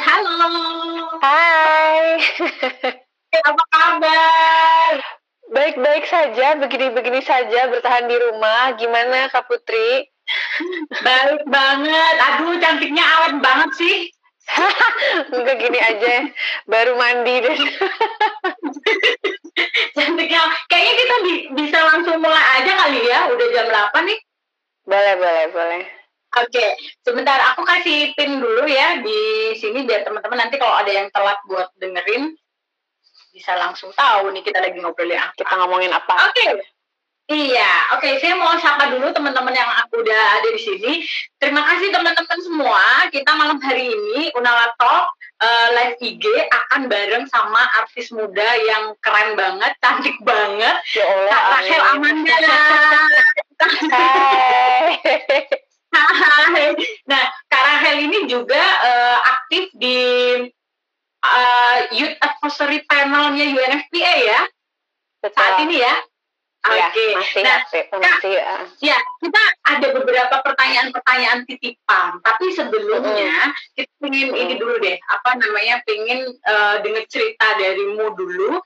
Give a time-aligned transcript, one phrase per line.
[0.00, 0.32] halo.
[1.20, 2.16] Hai.
[3.48, 4.94] Apa kabar?
[5.50, 8.74] Baik-baik saja, begini-begini saja, bertahan di rumah.
[8.78, 10.08] Gimana Kak Putri?
[11.02, 12.14] Baik banget.
[12.16, 13.96] Aduh, cantiknya awet banget sih.
[15.34, 16.26] Enggak gini aja,
[16.66, 17.54] baru mandi dan
[19.94, 20.42] cantiknya.
[20.66, 23.30] Kayaknya kita bi bisa langsung mulai aja kali ya.
[23.30, 24.18] Udah jam 8 nih.
[24.90, 25.99] boleh, boleh, boleh.
[26.30, 31.10] Oke, sebentar aku kasih pin dulu ya di sini biar teman-teman nanti kalau ada yang
[31.10, 32.38] telat buat dengerin
[33.34, 35.34] bisa langsung tahu nih kita lagi ngobrolin apa.
[35.34, 36.30] Kita ngomongin apa?
[36.30, 36.62] Oke.
[37.30, 38.18] Iya, oke.
[38.18, 40.92] Saya mau sapa dulu teman-teman yang udah ada di sini.
[41.38, 43.06] Terima kasih teman-teman semua.
[43.14, 48.98] Kita malam hari ini Unala Talk uh, live IG akan bareng sama artis muda yang
[48.98, 50.74] keren banget, cantik banget.
[50.90, 51.82] Ya Allah, Kak Rachel.
[51.94, 52.36] Amanda.
[53.94, 55.69] Hai.
[57.10, 59.98] Nah, Kak Rahel ini juga uh, aktif di
[61.20, 64.40] uh, Youth Advisory Panelnya UNFPA ya,
[65.20, 65.36] Betul.
[65.36, 65.94] saat ini ya.
[66.60, 67.16] Ya, Oke.
[67.16, 68.36] masih, Nah, masih, Kak, masih.
[68.36, 72.20] uh, Ya, kita ada beberapa pertanyaan-pertanyaan titipan.
[72.20, 78.60] Tapi sebelumnya kita ingin ini dulu deh, apa namanya, pengen uh, dengar cerita darimu dulu.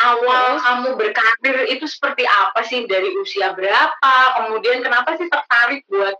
[0.00, 0.60] Awal Mm.
[0.64, 2.88] kamu berkarir itu seperti apa sih?
[2.88, 4.14] Dari usia berapa?
[4.40, 6.16] Kemudian kenapa sih tertarik buat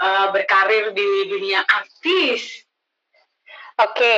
[0.00, 2.69] uh, berkarir di dunia artis?
[3.80, 4.16] Oke,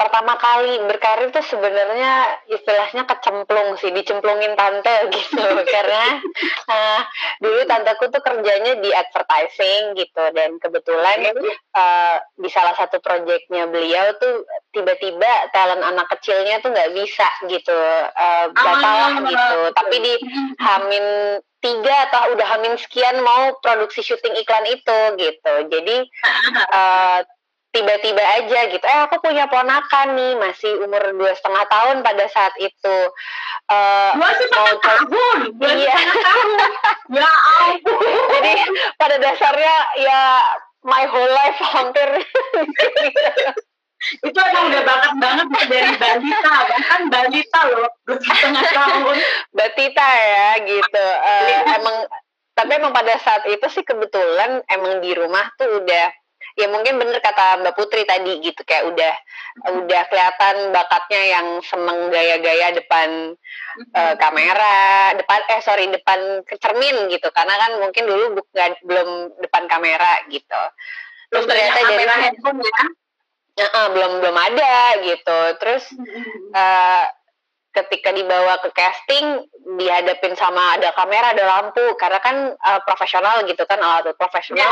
[0.00, 5.44] pertama kali berkarir tuh sebenarnya istilahnya kecemplung sih, dicemplungin tante gitu.
[5.68, 6.24] Karena
[6.68, 7.00] uh,
[7.44, 11.36] dulu tanteku tuh kerjanya di advertising gitu, dan kebetulan
[11.76, 17.76] uh, di salah satu proyeknya beliau tuh tiba-tiba talent anak kecilnya tuh nggak bisa gitu,
[18.08, 19.58] uh, batal gitu.
[19.76, 20.14] Tapi di
[20.64, 21.06] Hamin
[21.64, 25.54] tiga atau udah Hamin sekian mau produksi syuting iklan itu gitu.
[25.72, 25.96] Jadi
[26.72, 27.24] uh,
[27.74, 32.54] tiba-tiba aja gitu eh aku punya ponakan nih masih umur dua setengah tahun pada saat
[32.56, 32.96] itu
[33.68, 35.90] uh, Dua setengah tahun, dua Iya.
[35.90, 36.48] setengah tahun.
[37.18, 37.28] Ya
[37.60, 38.00] ampun.
[38.32, 38.54] jadi
[38.96, 40.20] pada dasarnya ya
[40.82, 42.08] my whole life hampir
[44.20, 49.16] itu emang udah bakat banget dari balita bahkan balita loh dua setengah tahun
[49.52, 51.96] batita ya gitu Uh, emang
[52.54, 56.06] tapi emang pada saat itu sih kebetulan emang di rumah tuh udah
[56.54, 59.14] ya mungkin bener kata Mbak Putri tadi gitu kayak udah
[59.74, 63.34] udah kelihatan bakatnya yang seneng gaya-gaya depan
[63.94, 67.26] eh, kamera depan eh sorry depan cermin gitu.
[67.34, 69.08] Karena kan mungkin dulu bukan belum
[69.42, 70.62] depan kamera gitu.
[71.34, 72.84] Terus ternyata jadi handphone ya?
[73.54, 75.38] Ya, eh, belum belum ada gitu.
[75.58, 75.84] Terus
[76.54, 77.04] eh,
[77.74, 79.42] ketika dibawa ke casting
[79.74, 81.82] dihadapin sama ada kamera ada lampu.
[81.98, 84.70] Karena kan eh, profesional gitu kan alat profesional.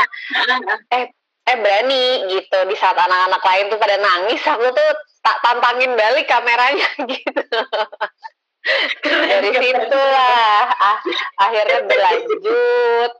[0.87, 1.11] Eh
[1.43, 2.57] eh berani gitu.
[2.69, 4.89] Di saat anak-anak lain tuh pada nangis aku tuh
[5.23, 7.41] tak tantangin balik kameranya gitu.
[9.03, 10.99] Dari situlah ah,
[11.43, 13.13] akhirnya berlanjut.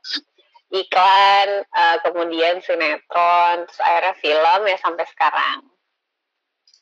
[0.74, 5.73] Iklan eh, kemudian sinetron terus akhirnya film ya sampai sekarang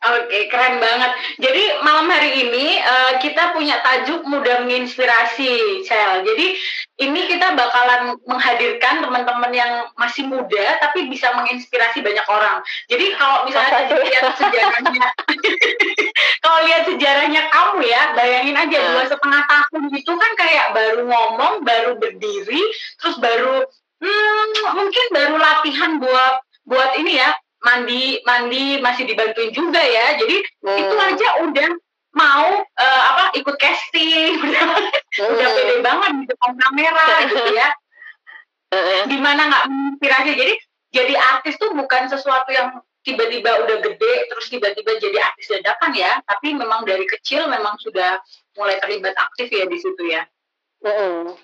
[0.01, 1.13] Oke, keren banget.
[1.38, 6.25] Jadi malam hari ini eh, kita punya tajuk mudah menginspirasi, Cel.
[6.25, 6.57] Jadi
[7.06, 12.66] ini kita bakalan menghadirkan teman-teman yang masih muda tapi bisa menginspirasi banyak orang.
[12.90, 15.06] Jadi kalau misalnya lihat sejarahnya,
[16.50, 18.90] kalau lihat sejarahnya kamu ya, bayangin aja Hmm.
[18.97, 22.61] dua setengah tahun itu kan kayak baru ngomong, baru berdiri,
[22.97, 23.69] terus baru
[24.01, 30.17] hmm, mungkin baru latihan buat buat ini ya mandi mandi masih dibantuin juga ya.
[30.17, 30.77] Jadi Hmm.
[30.77, 31.69] itu aja udah
[32.11, 34.35] mau eh, apa ikut casting.
[34.45, 34.63] Udah
[35.31, 35.55] udah Hmm.
[35.59, 37.69] pede banget di depan kamera gitu ya.
[39.07, 40.31] Gimana nggak menginspirasi?
[40.35, 40.53] Jadi
[40.91, 46.19] jadi artis tuh bukan sesuatu yang tiba-tiba udah gede terus tiba-tiba jadi artis dadakan ya.
[46.23, 48.19] Tapi memang dari kecil memang sudah
[48.59, 50.23] mulai terlibat aktif ya di situ ya.
[50.83, 51.35] Mm-mm.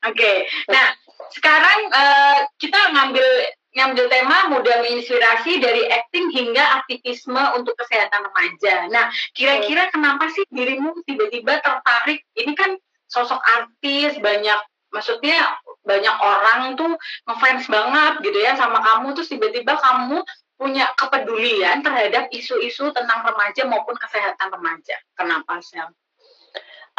[0.00, 0.32] Oke,
[0.66, 0.96] nah
[1.28, 3.26] sekarang eh, kita ngambil
[3.70, 8.90] ngambil tema mudah menginspirasi dari acting hingga aktivisme untuk kesehatan remaja.
[8.90, 12.26] Nah, kira-kira kenapa sih dirimu tiba-tiba tertarik?
[12.34, 12.74] Ini kan
[13.06, 14.58] sosok artis banyak,
[14.90, 15.54] maksudnya
[15.86, 16.98] banyak orang tuh
[17.30, 20.22] ngefans banget gitu ya sama kamu, terus tiba-tiba kamu
[20.60, 24.98] punya kepedulian terhadap isu-isu tentang remaja maupun kesehatan remaja.
[25.16, 25.80] Kenapa sih?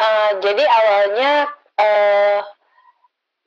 [0.02, 1.32] Eh, jadi awalnya
[1.78, 2.40] eh,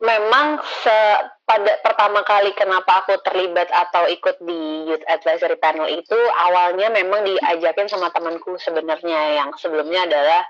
[0.04, 0.98] memang se
[1.46, 7.22] pada pertama kali kenapa aku terlibat atau ikut di Youth Advisory Panel itu awalnya memang
[7.24, 10.42] diajakin sama temanku sebenarnya yang sebelumnya adalah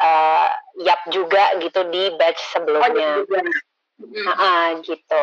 [0.00, 0.48] eh,
[0.86, 3.20] Yap juga gitu di batch sebelumnya.
[3.20, 3.42] Oh, juga.
[3.96, 4.28] Mm.
[4.28, 5.22] Ah, gitu.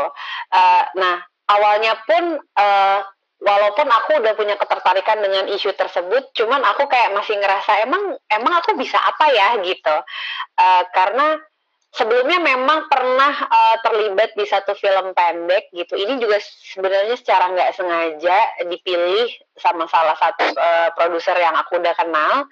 [0.54, 3.00] Eh, nah awalnya pun eh,
[3.44, 8.54] walaupun aku udah punya ketertarikan dengan isu tersebut, cuman aku kayak masih ngerasa emang emang
[8.64, 9.96] aku bisa apa ya gitu,
[10.64, 11.44] uh, karena
[11.94, 15.94] sebelumnya memang pernah uh, terlibat di satu film pendek gitu.
[15.94, 16.42] Ini juga
[16.74, 19.30] sebenarnya secara nggak sengaja dipilih
[19.62, 22.50] sama salah satu uh, produser yang aku udah kenal.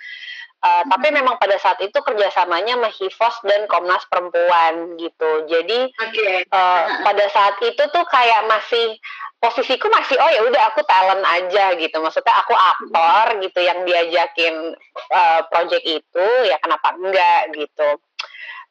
[0.62, 1.26] Uh, tapi hmm.
[1.26, 5.50] memang pada saat itu kerjasamanya sama Hivos dan Komnas Perempuan gitu.
[5.50, 6.46] Jadi okay.
[6.54, 8.94] uh, pada saat itu tuh kayak masih
[9.42, 11.98] posisiku masih oh ya udah aku talent aja gitu.
[11.98, 14.78] Maksudnya aku aktor gitu yang diajakin
[15.10, 17.98] uh, project itu ya kenapa enggak gitu.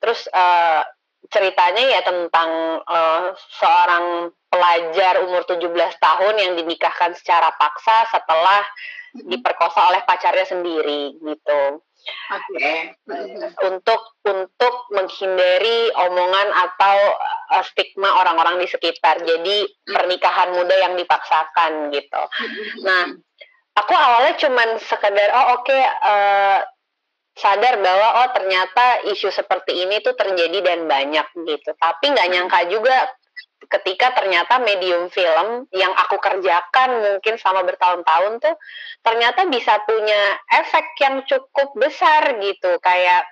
[0.01, 0.83] Terus uh,
[1.31, 5.71] ceritanya ya tentang uh, seorang pelajar umur 17
[6.03, 8.67] tahun yang dinikahkan secara paksa setelah
[9.15, 11.63] diperkosa oleh pacarnya sendiri gitu.
[12.33, 12.49] Oke.
[12.57, 12.79] Okay.
[13.69, 16.97] Untuk untuk menghindari omongan atau
[17.53, 19.21] uh, stigma orang-orang di sekitar.
[19.21, 22.23] Jadi pernikahan muda yang dipaksakan gitu.
[22.83, 23.13] Nah,
[23.77, 26.59] aku awalnya cuman sekedar oh oke okay, uh,
[27.41, 31.73] sadar bahwa oh ternyata isu seperti ini tuh terjadi dan banyak gitu.
[31.81, 33.09] Tapi nggak nyangka juga
[33.71, 38.57] ketika ternyata medium film yang aku kerjakan mungkin selama bertahun-tahun tuh
[39.05, 43.25] ternyata bisa punya efek yang cukup besar gitu kayak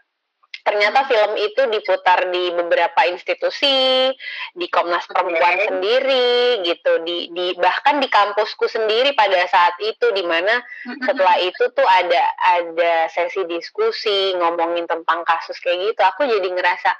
[0.64, 4.10] ternyata film itu diputar di beberapa institusi,
[4.54, 5.66] di Komnas Perempuan okay.
[5.70, 10.62] sendiri gitu, di, di bahkan di kampusku sendiri pada saat itu di mana
[11.04, 12.22] setelah itu tuh ada
[12.60, 16.90] ada sesi diskusi ngomongin tentang kasus kayak gitu, aku jadi ngerasa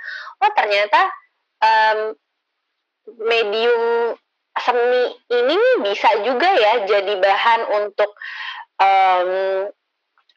[0.45, 1.01] oh ternyata
[1.63, 1.99] um,
[3.25, 4.15] medium
[4.59, 8.11] seni ini bisa juga ya jadi bahan untuk
[8.83, 9.31] um,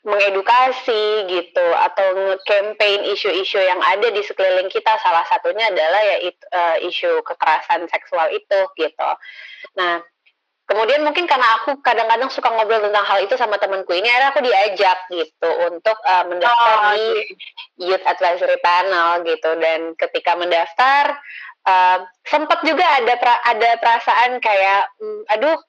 [0.01, 4.97] mengedukasi gitu atau nge-campaign isu-isu yang ada di sekeliling kita.
[4.97, 9.09] Salah satunya adalah ya it, uh, isu kekerasan seksual itu gitu.
[9.77, 10.01] Nah,
[10.65, 14.41] kemudian mungkin karena aku kadang-kadang suka ngobrol tentang hal itu sama temanku ini akhirnya aku
[14.41, 17.05] diajak gitu untuk uh, mendaftar oh, di
[17.85, 19.53] Youth Advisory Panel gitu.
[19.61, 21.13] Dan ketika mendaftar
[21.69, 25.61] uh, sempat juga ada pra, ada perasaan kayak mm, aduh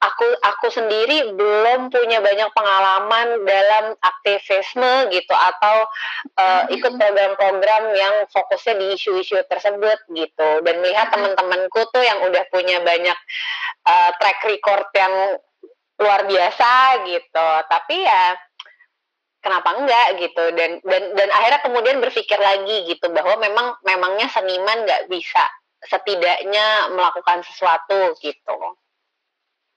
[0.00, 5.84] aku aku sendiri belum punya banyak pengalaman dalam aktivisme gitu atau
[6.40, 10.48] uh, ikut program-program yang fokusnya di isu-isu tersebut gitu.
[10.64, 13.18] Dan melihat teman-temanku tuh yang udah punya banyak
[13.84, 15.14] uh, track record yang
[16.00, 17.48] luar biasa gitu.
[17.68, 18.40] Tapi ya
[19.44, 20.44] kenapa enggak gitu?
[20.56, 25.44] Dan dan dan akhirnya kemudian berpikir lagi gitu bahwa memang memangnya seniman nggak bisa
[25.80, 28.56] setidaknya melakukan sesuatu gitu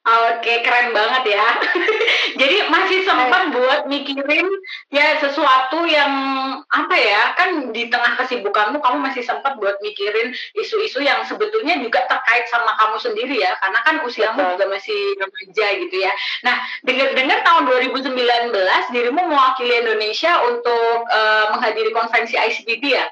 [0.03, 1.47] Oke, keren banget ya.
[2.43, 4.43] Jadi masih sempat buat mikirin
[4.91, 6.11] ya sesuatu yang
[6.67, 12.03] apa ya, kan di tengah kesibukanmu kamu masih sempat buat mikirin isu-isu yang sebetulnya juga
[12.11, 14.51] terkait sama kamu sendiri ya, karena kan usiamu Betul.
[14.59, 16.11] juga masih remaja gitu ya.
[16.43, 18.11] Nah, dengar-dengar tahun 2019
[18.91, 23.07] dirimu mewakili Indonesia untuk uh, menghadiri konferensi ICPD ya?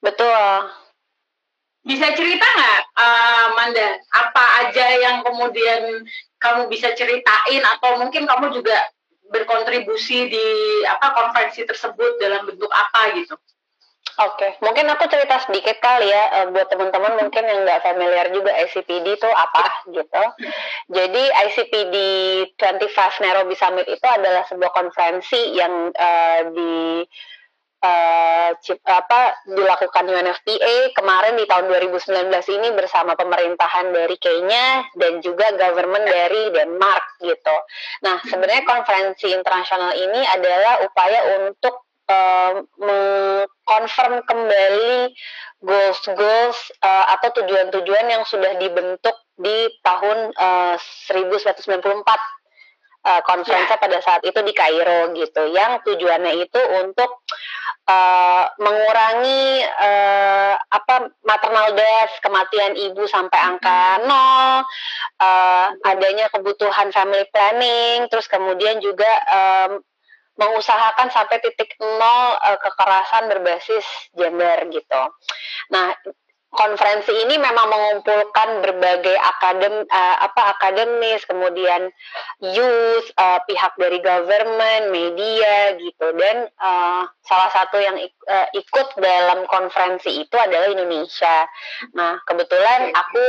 [0.00, 0.81] Betul.
[1.82, 6.06] Bisa cerita nggak, uh, Manda, apa aja yang kemudian
[6.38, 8.86] kamu bisa ceritain atau mungkin kamu juga
[9.32, 10.46] berkontribusi di
[10.86, 13.34] apa konferensi tersebut dalam bentuk apa gitu?
[14.20, 14.50] Oke, okay.
[14.60, 19.16] mungkin aku cerita sedikit kali ya uh, buat teman-teman mungkin yang nggak familiar juga ICPD
[19.16, 20.24] itu apa gitu.
[20.92, 21.96] Jadi ICPD
[22.60, 27.08] 25 Nairobi Summit itu adalah sebuah konferensi yang uh, di
[27.82, 28.50] uh,
[28.86, 29.20] apa
[29.50, 36.54] dilakukan UNFPA kemarin di tahun 2019 ini bersama pemerintahan dari Kenya dan juga government dari
[36.54, 37.56] Denmark gitu.
[38.06, 45.12] Nah, sebenarnya konferensi internasional ini adalah upaya untuk uh, mengkonfirm kembali
[45.62, 50.74] goals-goals uh, atau tujuan-tujuan yang sudah dibentuk di tahun uh,
[51.10, 52.41] 1994
[53.06, 53.80] uh, konferensi yeah.
[53.80, 57.26] pada saat itu di Kairo gitu yang tujuannya itu untuk
[57.90, 64.62] uh, mengurangi uh, apa maternal death kematian ibu sampai angka nol
[65.18, 69.82] uh, adanya kebutuhan family planning terus kemudian juga um,
[70.40, 73.84] mengusahakan sampai titik nol uh, kekerasan berbasis
[74.16, 75.02] gender gitu.
[75.68, 75.92] Nah,
[76.52, 81.88] konferensi ini memang mengumpulkan berbagai akadem uh, apa akademis kemudian
[82.44, 86.12] youth uh, pihak dari government media gitu.
[86.12, 91.48] Dan uh, salah satu yang ik, uh, ikut dalam konferensi itu adalah Indonesia.
[91.96, 93.24] Nah kebetulan aku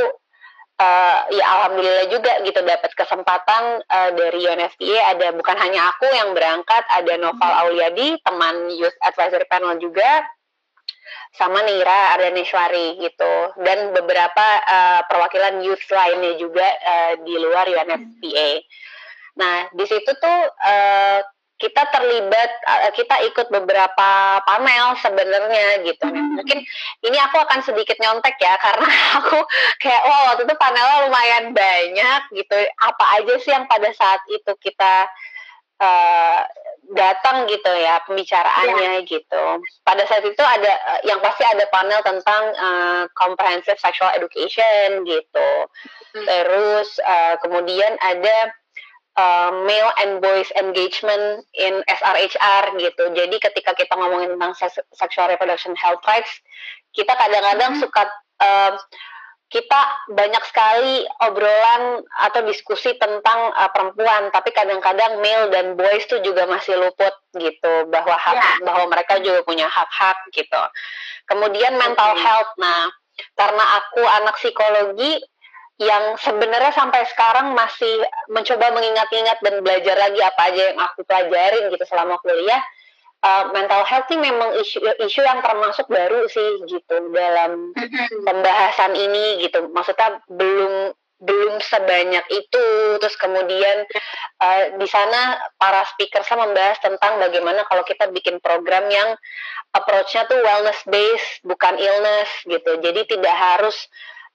[0.80, 6.36] uh, ya alhamdulillah juga gitu dapat kesempatan uh, dari UNFPA ada bukan hanya aku yang
[6.36, 10.24] berangkat ada Noval Auliadi teman youth advisory panel juga
[11.34, 18.50] sama Nira Ardaneshwari gitu dan beberapa uh, perwakilan youth lainnya juga uh, di luar UNFPA.
[19.38, 21.20] Nah di situ tuh uh,
[21.54, 26.42] kita terlibat uh, kita ikut beberapa panel sebenarnya gitu hmm.
[26.42, 26.60] mungkin
[27.06, 28.90] ini aku akan sedikit nyontek ya karena
[29.22, 29.38] aku
[29.78, 34.52] kayak wow waktu itu panelnya lumayan banyak gitu apa aja sih yang pada saat itu
[34.58, 35.06] kita
[35.78, 36.42] uh,
[36.92, 39.08] datang gitu ya pembicaraannya ya.
[39.08, 39.44] gitu
[39.88, 45.50] pada saat itu ada uh, yang pasti ada panel tentang uh, comprehensive sexual education gitu
[46.12, 46.26] hmm.
[46.28, 48.52] terus uh, kemudian ada
[49.16, 53.04] uh, male and boys engagement in SRHR gitu.
[53.14, 54.54] Jadi ketika kita ngomongin tentang
[54.94, 56.30] sexual reproduction health rights,
[56.94, 57.82] kita kadang-kadang hmm.
[57.82, 58.02] suka
[58.42, 58.74] uh,
[59.52, 66.18] kita banyak sekali obrolan atau diskusi tentang uh, perempuan, tapi kadang-kadang male dan boys tuh
[66.24, 68.56] juga masih luput gitu bahwa hak yeah.
[68.66, 70.62] bahwa mereka juga punya hak-hak gitu.
[71.30, 72.24] Kemudian mental okay.
[72.24, 72.52] health.
[72.58, 72.90] Nah,
[73.38, 75.22] karena aku anak psikologi,
[75.82, 81.66] yang sebenarnya sampai sekarang masih mencoba mengingat-ingat dan belajar lagi apa aja yang aku pelajarin
[81.74, 82.62] gitu selama kuliah
[83.24, 87.72] uh, mental health sih memang isu isu yang termasuk baru sih gitu dalam
[88.28, 89.72] pembahasan ini gitu.
[89.72, 90.92] Maksudnya belum
[91.24, 92.66] belum sebanyak itu.
[93.00, 93.88] Terus kemudian
[94.44, 99.16] uh, di sana para speaker saya membahas tentang bagaimana kalau kita bikin program yang
[99.72, 102.76] approach-nya tuh wellness based bukan illness gitu.
[102.84, 103.74] Jadi tidak harus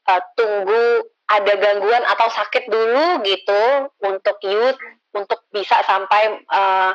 [0.09, 4.81] uh, tunggu ada gangguan atau sakit dulu gitu untuk youth
[5.13, 6.93] untuk bisa sampai uh,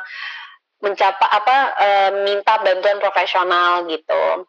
[0.85, 4.45] mencapai apa uh, minta bantuan profesional gitu.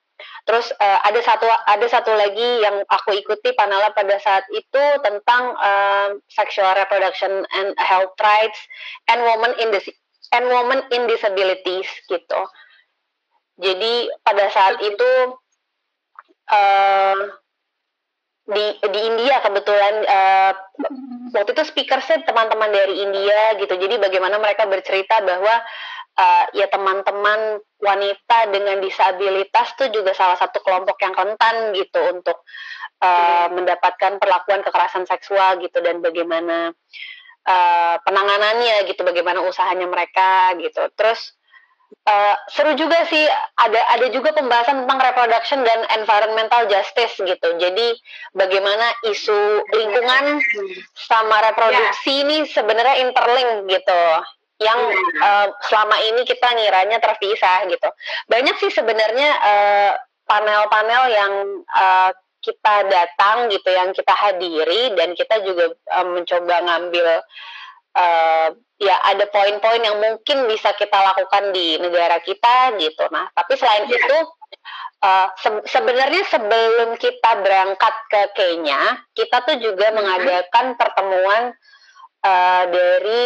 [0.46, 5.56] Terus uh, ada satu ada satu lagi yang aku ikuti panelnya pada saat itu tentang
[5.58, 8.60] uh, sexual reproduction and health rights
[9.10, 9.82] and women in the
[10.36, 12.42] and women in disabilities gitu.
[13.56, 15.12] Jadi pada saat itu
[16.52, 17.20] uh,
[18.46, 20.52] di di India kebetulan uh,
[21.34, 25.66] waktu itu speaker saya teman-teman dari India gitu jadi bagaimana mereka bercerita bahwa
[26.16, 32.42] uh, ya teman-teman wanita dengan disabilitas tuh juga salah satu kelompok yang rentan gitu untuk
[33.04, 36.72] uh, mendapatkan perlakuan kekerasan seksual gitu dan bagaimana
[37.46, 40.88] uh, penanganannya gitu bagaimana usahanya mereka gitu.
[40.96, 41.36] Terus
[42.08, 43.24] uh, seru juga sih
[43.60, 47.50] ada ada juga pembahasan tentang reproduction dan environmental justice gitu.
[47.60, 47.94] Jadi
[48.34, 50.42] bagaimana isu lingkungan
[50.96, 52.24] sama reproduksi yeah.
[52.24, 54.02] ini sebenarnya interlink gitu
[54.56, 54.80] yang
[55.20, 57.90] uh, selama ini kita ngiranya terpisah gitu
[58.32, 59.30] banyak sih sebenarnya
[60.26, 61.34] panel panel-panel yang
[61.76, 62.12] uh,
[62.46, 67.26] kita datang gitu yang kita hadiri dan kita juga uh, mencoba ngambil
[67.98, 73.08] uh, ya ada poin-poin yang mungkin bisa kita lakukan di negara kita gitu.
[73.10, 73.98] Nah, tapi selain yeah.
[73.98, 74.18] itu
[75.02, 79.98] uh, se sebenarnya sebelum kita berangkat ke Kenya, kita tuh juga mm -hmm.
[79.98, 81.44] mengadakan pertemuan
[82.26, 83.22] uh, dari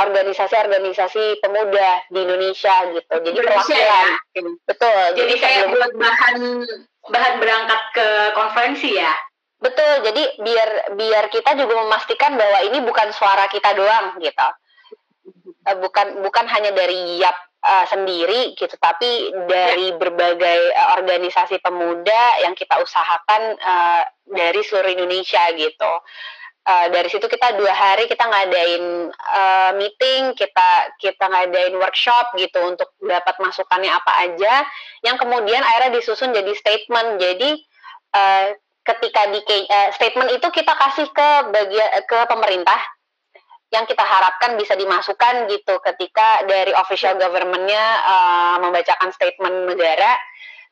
[0.00, 3.14] organisasi-organisasi uh, pemuda di Indonesia gitu.
[3.20, 4.06] Jadi perwakilan.
[4.08, 4.42] Ya?
[4.64, 5.02] Betul.
[5.12, 6.36] Jadi, jadi kayak buat bahan
[7.12, 9.12] bahan berangkat ke konferensi ya.
[9.58, 14.48] Betul, jadi biar biar kita juga memastikan bahwa ini bukan suara kita doang gitu.
[15.66, 19.98] Eh, bukan bukan hanya dari YAP uh, sendiri gitu, tapi dari ya.
[19.98, 25.92] berbagai uh, organisasi pemuda yang kita usahakan uh, dari seluruh Indonesia gitu.
[26.68, 32.60] Uh, dari situ kita dua hari kita ngadain uh, meeting, kita kita ngadain workshop gitu
[32.60, 34.68] untuk dapat masukannya apa aja,
[35.00, 37.24] yang kemudian akhirnya disusun jadi statement.
[37.24, 37.64] Jadi
[38.12, 38.52] uh,
[38.84, 42.80] ketika di uh, statement itu kita kasih ke bagian ke pemerintah
[43.72, 50.16] yang kita harapkan bisa dimasukkan gitu ketika dari official governmentnya uh, membacakan statement negara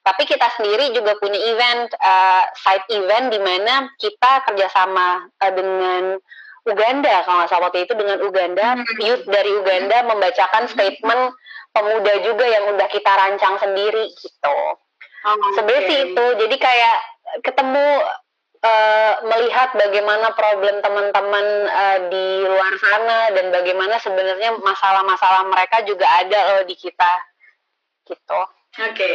[0.07, 6.23] tapi kita sendiri juga punya event uh, side event di mana kita kerjasama uh, dengan
[6.63, 9.03] Uganda kalau nggak salah waktu itu dengan Uganda hmm.
[9.03, 11.35] youth dari Uganda membacakan statement
[11.75, 14.59] pemuda juga yang udah kita rancang sendiri gitu
[15.27, 16.97] oh, sebenarnya sih itu jadi kayak
[17.43, 17.87] ketemu
[18.63, 26.07] uh, melihat bagaimana problem teman-teman uh, di luar sana dan bagaimana sebenarnya masalah-masalah mereka juga
[26.23, 27.13] ada loh di kita
[28.07, 28.41] gitu.
[28.77, 28.95] Oke.
[28.95, 29.15] Okay.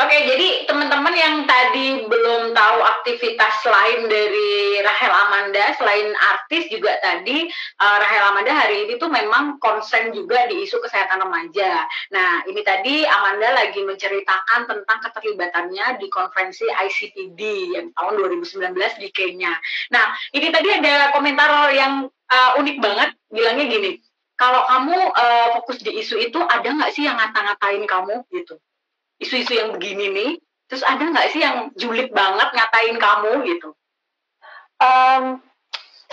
[0.00, 6.96] Oke, jadi teman-teman yang tadi belum tahu aktivitas lain dari Rahel Amanda selain artis juga
[7.04, 7.44] tadi
[7.76, 11.84] uh, Rahel Amanda hari ini tuh memang konsen juga di isu kesehatan remaja.
[12.16, 17.40] Nah, ini tadi Amanda lagi menceritakan tentang keterlibatannya di konferensi ICPD
[17.76, 18.72] yang tahun 2019
[19.04, 19.52] di Kenya.
[19.92, 24.00] Nah, ini tadi ada komentar yang uh, unik banget, bilangnya gini,
[24.40, 28.56] kalau kamu uh, fokus di isu itu ada nggak sih yang ngata-ngatain kamu gitu?
[29.20, 30.30] Isu-isu yang begini nih
[30.70, 33.74] terus ada nggak sih yang julid banget ngatain kamu gitu?
[34.80, 35.44] Um,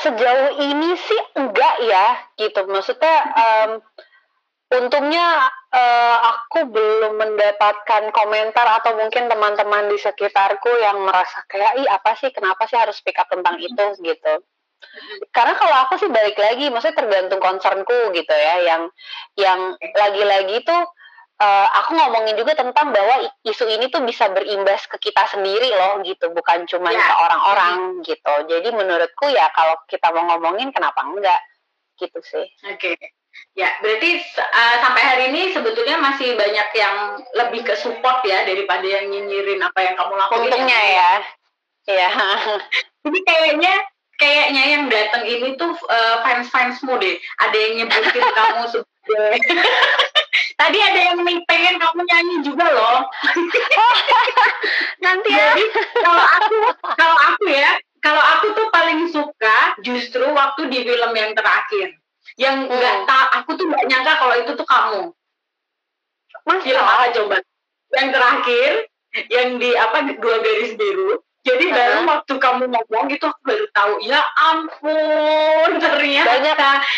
[0.01, 2.07] sejauh ini sih enggak ya
[2.41, 2.65] gitu.
[2.65, 3.71] Maksudnya um,
[4.67, 11.87] untungnya uh, aku belum mendapatkan komentar atau mungkin teman-teman di sekitarku yang merasa kayak ih
[11.87, 12.33] apa sih?
[12.33, 13.85] Kenapa sih harus speak up tentang itu?
[14.01, 14.33] gitu.
[15.33, 18.81] Karena kalau aku sih balik lagi maksudnya tergantung concernku gitu ya yang
[19.33, 19.59] yang
[19.97, 20.85] lagi-lagi tuh
[21.41, 26.01] uh, aku ngomongin juga tentang bahwa isu ini tuh bisa berimbas ke kita sendiri loh
[26.01, 27.01] gitu bukan cuma ya.
[27.01, 28.01] ke orang-orang hmm.
[28.05, 31.41] gitu jadi menurutku ya kalau kita mau ngomongin kenapa enggak
[31.97, 32.97] gitu sih oke okay.
[33.53, 38.85] Ya, berarti uh, sampai hari ini sebetulnya masih banyak yang lebih ke support ya daripada
[38.85, 40.45] yang nyinyirin apa yang kamu lakukan.
[40.45, 41.11] Untungnya ya.
[41.89, 42.09] Iya.
[43.07, 43.73] Ini kayaknya
[44.17, 47.15] kayaknya yang datang ini tuh uh, fans-fansmu deh.
[47.39, 49.39] Ada yang nyebutin kamu sebagai
[50.57, 53.05] Tadi ada yang pengen kamu nyanyi juga loh.
[55.05, 55.53] Nanti ya.
[55.53, 55.63] Jadi
[56.01, 56.57] kalau aku
[56.97, 61.93] kalau aku ya, kalau aku tuh paling suka justru waktu di film yang terakhir
[62.37, 63.07] yang nggak hmm.
[63.09, 65.01] tak aku tuh nggak nyangka kalau itu tuh kamu
[66.45, 67.37] Mas film apa coba
[67.97, 68.71] yang terakhir
[69.33, 71.77] yang di apa dua garis biru jadi uh -huh.
[71.79, 76.27] baru waktu kamu ngomong gitu aku baru tahu ya ampun ternyata.
[76.27, 76.55] Banyak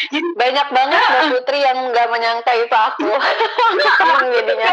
[0.10, 3.10] jadi banyak banget Mbak Putri yang nggak menyangka itu aku.
[4.34, 4.70] Jadinya.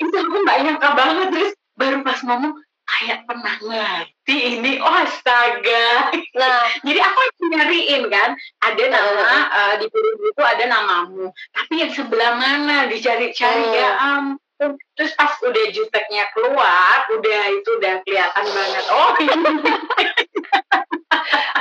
[0.00, 2.52] Itu aku nggak nyangka banget terus baru pas ngomong
[2.82, 6.16] kayak pernah ngerti ini oh astaga.
[6.36, 6.64] Nah.
[6.88, 7.20] Jadi aku
[7.52, 8.32] nyariin kan
[8.64, 11.28] ada nama uh, di buku itu ada namamu.
[11.52, 13.76] Tapi yang sebelah mana dicari-cari hmm.
[13.76, 14.41] ya ampun
[14.96, 18.84] terus pas udah juteknya keluar udah itu udah kelihatan banget.
[18.90, 19.10] Oh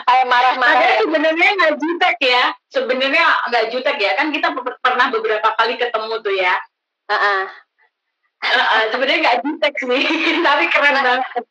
[0.08, 1.00] kayak marah-marah.
[1.01, 2.43] Sebenarnya nggak jutek ya.
[2.72, 4.12] Sebenarnya nggak jutek ya.
[4.20, 4.51] Kan kita
[4.84, 6.55] pernah beberapa kali ketemu tuh ya.
[7.08, 7.43] Uh -uh
[8.91, 10.01] Sebenarnya nggak jutek sih,
[10.45, 11.45] tapi keren banget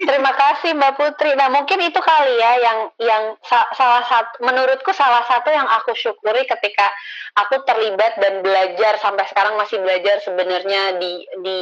[0.00, 1.36] Terima kasih Mbak Putri.
[1.36, 5.92] Nah mungkin itu kali ya yang yang sa salah satu menurutku salah satu yang aku
[5.92, 6.88] syukuri ketika
[7.36, 11.58] aku terlibat dan belajar sampai sekarang masih belajar sebenarnya di di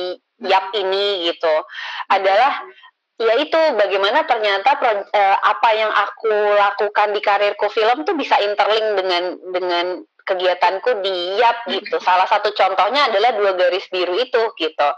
[0.47, 1.55] YAP ini gitu
[2.07, 2.63] adalah
[3.17, 8.37] ya itu bagaimana ternyata pro, uh, apa yang aku lakukan di karirku film tuh bisa
[8.45, 9.87] interlink dengan dengan
[10.27, 11.97] kegiatanku di YAP gitu.
[12.03, 14.89] Salah satu contohnya adalah dua garis biru itu gitu.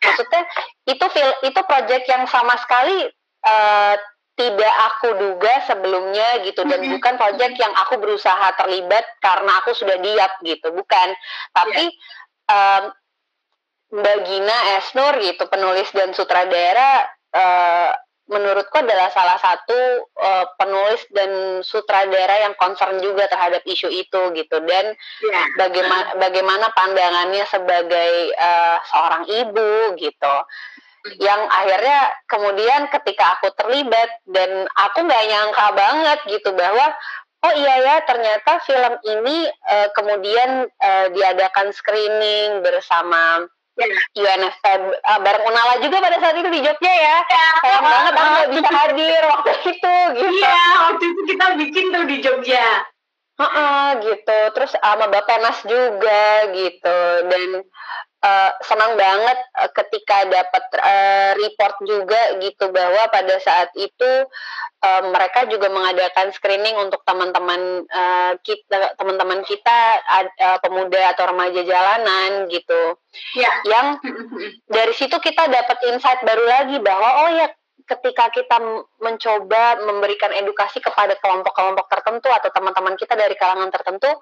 [0.00, 0.42] Maksudnya
[0.88, 3.06] itu fil itu project yang sama sekali
[3.44, 3.94] uh,
[4.38, 9.98] tidak aku duga sebelumnya gitu dan bukan project yang aku berusaha terlibat karena aku sudah
[10.00, 11.08] di YAP gitu, bukan.
[11.52, 11.84] Tapi
[12.48, 12.82] um,
[13.88, 17.92] Mbak Gina Esnur gitu penulis dan sutradara uh,
[18.28, 24.56] menurutku adalah salah satu uh, penulis dan sutradara yang concern juga terhadap isu itu gitu.
[24.68, 25.46] Dan yeah.
[25.56, 30.34] bagaimana bagaimana pandangannya sebagai uh, seorang ibu gitu.
[31.18, 36.92] Yang akhirnya kemudian ketika aku terlibat dan aku nggak nyangka banget gitu bahwa
[37.48, 43.46] oh iya ya ternyata film ini uh, kemudian uh, diadakan screening bersama
[44.18, 47.16] UNFP uh, eh, bareng Unala juga pada saat itu di Jogja ya.
[47.22, 50.34] ya Sayang oh, banget aku nggak bisa hadir waktu itu gitu.
[50.42, 50.60] Iya,
[50.90, 52.66] waktu itu kita bikin tuh di Jogja.
[53.38, 54.38] Uh -uh, gitu.
[54.50, 56.98] Terus sama Bapak Nas juga gitu.
[57.30, 57.62] Dan
[58.22, 64.10] uh, senang banget uh, ketika dapat uh, report juga gitu bahwa pada saat itu
[64.82, 69.78] uh, mereka juga mengadakan screening untuk teman-teman uh, kita teman-teman kita
[70.38, 72.98] uh, pemuda atau remaja jalanan gitu.
[73.38, 73.50] Ya.
[73.66, 73.86] Yang
[74.76, 77.46] dari situ kita dapat insight baru lagi bahwa oh ya
[77.88, 78.60] ketika kita
[79.00, 84.12] mencoba memberikan edukasi kepada kelompok-kelompok tertentu atau teman-teman kita dari kalangan tertentu,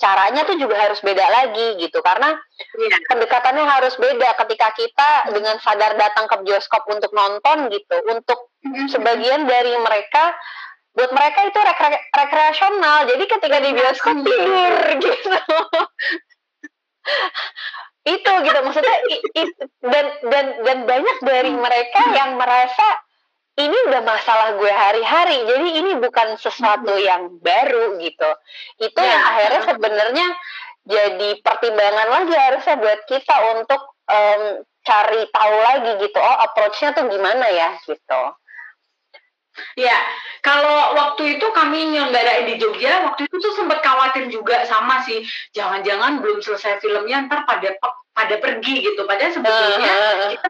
[0.00, 2.32] caranya tuh juga harus beda lagi gitu karena
[2.80, 2.96] ya.
[3.12, 7.96] pendekatannya harus beda ketika kita dengan sadar datang ke bioskop untuk nonton gitu.
[8.08, 8.56] Untuk
[8.88, 10.32] sebagian dari mereka
[10.96, 13.12] buat mereka itu rekre rekreasional.
[13.12, 14.72] Jadi ketika di bioskop tidur
[15.04, 15.36] gitu.
[18.02, 19.42] itu gitu maksudnya i, i,
[19.86, 22.86] dan dan dan banyak dari mereka yang merasa
[23.54, 28.30] ini udah masalah gue hari-hari jadi ini bukan sesuatu yang baru gitu.
[28.80, 29.12] Itu ya.
[29.12, 30.26] yang akhirnya sebenarnya
[30.88, 34.42] jadi pertimbangan lagi harusnya buat kita untuk um,
[34.82, 37.76] cari tahu lagi gitu oh approachnya tuh gimana ya?
[37.84, 38.22] Gitu
[39.76, 39.96] Ya,
[40.40, 45.24] kalau waktu itu kami nyelenggarain di Jogja, waktu itu tuh sempat khawatir juga sama sih,
[45.52, 47.76] jangan-jangan belum selesai filmnya ntar pada
[48.12, 49.02] pada pergi gitu.
[49.08, 50.46] Padahal sebetulnya uh, uh, kita,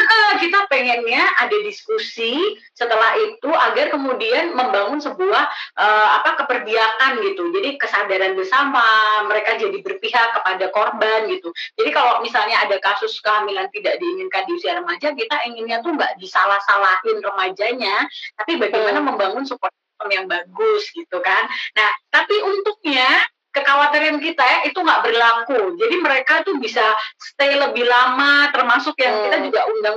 [0.00, 5.44] uh, kita pengennya ada diskusi setelah itu agar kemudian membangun sebuah
[5.76, 7.52] uh, apa keperbiakan gitu.
[7.52, 8.84] Jadi kesadaran bersama,
[9.28, 11.52] mereka jadi berpihak kepada korban gitu.
[11.76, 16.16] Jadi kalau misalnya ada kasus kehamilan tidak diinginkan di usia remaja, kita inginnya tuh nggak
[16.16, 18.08] disalah-salahin remajanya,
[18.40, 19.08] tapi bagaimana hmm.
[19.12, 19.72] membangun support
[20.12, 21.48] yang bagus gitu kan.
[21.72, 23.08] Nah, tapi untuknya
[23.56, 25.80] kekhawatiran kita ya itu nggak berlaku.
[25.80, 26.84] Jadi mereka tuh bisa
[27.16, 29.24] stay lebih lama, termasuk yang hmm.
[29.24, 29.96] kita juga undang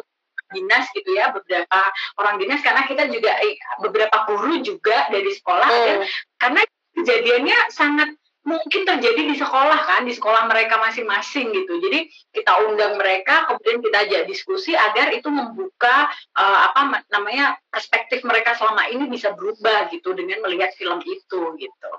[0.50, 1.80] dinas gitu ya beberapa
[2.18, 3.54] orang dinas karena kita juga eh,
[3.86, 5.86] beberapa guru juga dari sekolah hmm.
[5.86, 5.96] ya,
[6.42, 6.62] karena
[6.98, 8.10] kejadiannya sangat
[8.50, 13.78] mungkin terjadi di sekolah kan di sekolah mereka masing-masing gitu jadi kita undang mereka kemudian
[13.84, 19.92] kita ajak diskusi agar itu membuka uh, apa namanya perspektif mereka selama ini bisa berubah
[19.94, 21.92] gitu dengan melihat film itu gitu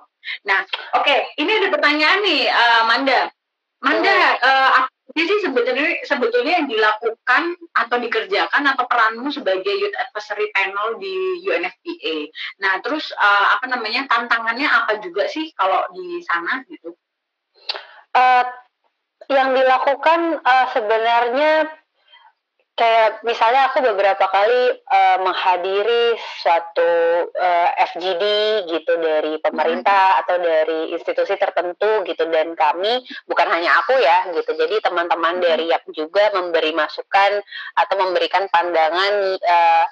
[0.47, 0.65] Nah,
[0.97, 3.21] oke, okay, ini ada pertanyaan nih, uh, Manda.
[3.81, 10.53] Manda, uh, apa sih sebetulnya sebetulnya yang dilakukan atau dikerjakan atau peranmu sebagai youth advisory
[10.53, 12.29] panel di UNFPA?
[12.61, 16.93] Nah, terus uh, apa namanya tantangannya apa juga sih kalau di sana gitu?
[18.13, 18.45] Uh,
[19.31, 21.80] yang dilakukan uh, sebenarnya
[22.81, 28.25] kayak misalnya aku beberapa kali uh, menghadiri suatu uh, eh, FGD
[28.73, 30.21] gitu dari pemerintah hmm.
[30.25, 35.45] atau dari institusi tertentu gitu dan kami bukan hanya aku ya gitu jadi teman-teman hmm.
[35.45, 37.45] dari YAP juga memberi masukan
[37.77, 39.87] atau memberikan pandangan uh,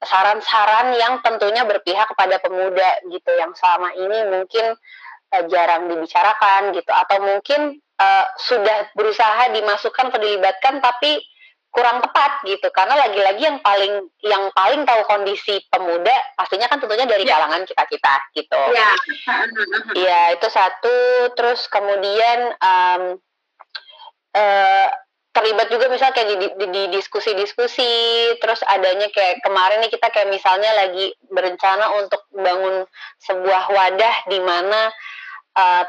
[0.00, 4.64] saran-saran yang tentunya berpihak kepada pemuda gitu yang selama ini mungkin
[5.36, 11.20] uh, jarang dibicarakan gitu atau mungkin uh, sudah berusaha dimasukkan atau dilibatkan tapi
[11.68, 12.68] kurang tepat gitu.
[12.72, 17.36] Karena lagi-lagi yang paling yang paling tahu kondisi pemuda pastinya kan tentunya dari ya.
[17.36, 18.60] kalangan kita kita gitu.
[18.72, 18.92] Ya.
[19.98, 20.96] Iya itu satu.
[21.36, 23.02] Terus kemudian um,
[24.36, 24.88] uh,
[25.38, 27.92] terlibat juga misalnya kayak di, di, di diskusi-diskusi.
[28.42, 32.88] Terus adanya kayak kemarin nih kita kayak misalnya lagi berencana untuk bangun
[33.22, 34.90] sebuah wadah di mana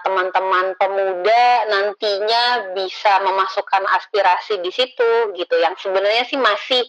[0.02, 6.82] teman-teman uh, pemuda nantinya bisa memasukkan aspirasi di situ gitu yang sebenarnya sih masih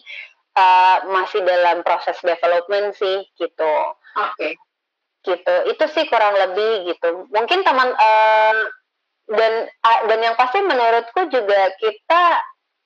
[0.57, 3.73] uh, masih dalam proses development sih gitu.
[4.17, 4.35] Oke.
[4.37, 4.53] Okay.
[5.21, 5.55] Gitu.
[5.69, 7.29] Itu sih kurang lebih gitu.
[7.29, 8.55] Mungkin teman uh,
[9.29, 12.23] dan uh, dan yang pasti menurutku juga kita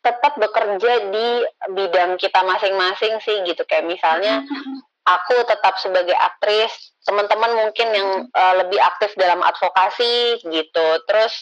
[0.05, 1.27] tetap bekerja di
[1.73, 4.45] bidang kita masing-masing sih gitu kayak misalnya
[5.05, 10.87] aku tetap sebagai aktris, teman-teman mungkin yang uh, lebih aktif dalam advokasi gitu.
[11.05, 11.33] Terus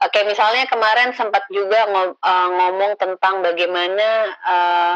[0.00, 4.08] uh, kayak misalnya kemarin sempat juga ngom uh, ngomong tentang bagaimana
[4.46, 4.94] uh,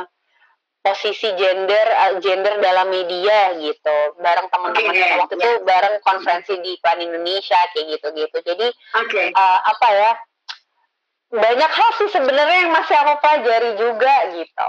[0.79, 3.99] posisi gender uh, gender dalam media gitu.
[4.23, 5.43] Bareng teman-teman okay, waktu yeah.
[5.43, 8.39] itu bareng konferensi di Plan Indonesia kayak gitu-gitu.
[8.47, 8.69] Jadi
[9.05, 9.35] okay.
[9.35, 10.13] uh, apa ya?
[11.29, 14.69] Banyak hal sih sebenarnya yang masih aku pelajari juga gitu.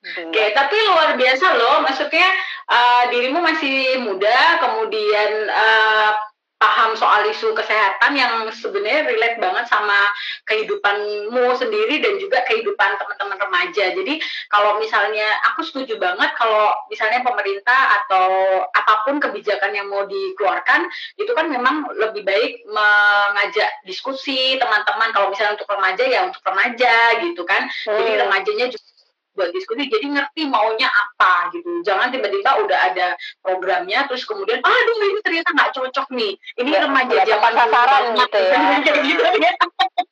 [0.00, 1.84] Oke, okay, tapi luar biasa loh.
[1.84, 2.28] Maksudnya
[2.72, 6.16] uh, dirimu masih muda, kemudian uh,
[6.60, 10.12] paham soal isu kesehatan yang sebenarnya relate banget sama
[10.44, 13.96] kehidupanmu sendiri dan juga kehidupan teman-teman remaja.
[13.96, 14.20] Jadi
[14.52, 18.28] kalau misalnya aku setuju banget kalau misalnya pemerintah atau
[18.76, 20.84] apa pun kebijakan yang mau dikeluarkan
[21.16, 27.24] itu kan memang lebih baik mengajak diskusi teman-teman kalau misalnya untuk remaja ya untuk remaja
[27.24, 27.72] gitu kan.
[27.88, 27.96] Hmm.
[28.04, 28.99] Jadi remajanya juga
[29.34, 31.82] buat diskusi jadi ngerti maunya apa gitu.
[31.86, 36.32] Jangan tiba-tiba udah ada programnya terus kemudian aduh ini ternyata nggak cocok nih.
[36.58, 38.58] Ini ya, remaja zaman sasaran gitu ya.
[39.10, 39.52] Gitu ya.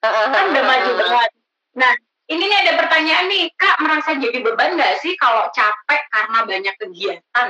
[0.05, 1.31] Kan udah maju banget.
[1.79, 1.93] Nah
[2.29, 6.75] ini nih ada pertanyaan nih kak merasa jadi beban nggak sih kalau capek karena banyak
[6.79, 7.49] kegiatan?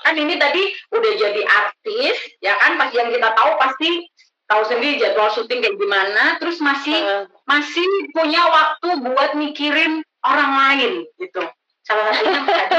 [0.00, 0.62] Kan ini tadi
[0.96, 2.80] udah jadi artis ya kan?
[2.80, 4.08] Pas yang kita tahu pasti
[4.50, 7.24] tahu sendiri jadwal syuting kayak gimana terus masih uh.
[7.46, 11.42] masih punya waktu buat mikirin orang lain gitu.
[11.80, 12.70] Salah satunya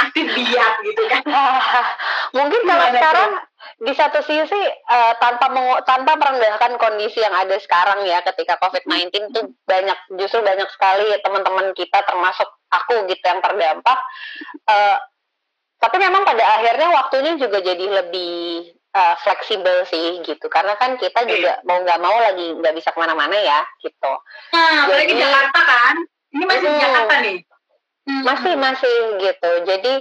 [0.00, 1.22] aktif biak gitu kan.
[2.38, 3.32] Mungkin kalau sekarang
[3.82, 9.34] di satu sisi uh, tanpa mengu tanpa merendahkan kondisi yang ada sekarang ya ketika COVID-19
[9.34, 13.98] itu banyak justru banyak sekali teman-teman kita termasuk aku gitu yang terdampak
[14.68, 14.96] uh,
[15.80, 21.26] tapi memang pada akhirnya waktunya juga jadi lebih uh, fleksibel sih gitu karena kan kita
[21.26, 24.12] juga mau nggak mau lagi nggak bisa ke mana-mana ya gitu.
[24.54, 25.96] Nah, apalagi Jakarta kan?
[26.34, 27.38] Ini masih hmm, Jakarta nih.
[28.04, 28.22] Hmm.
[28.22, 29.52] Masih masih gitu.
[29.64, 29.94] Jadi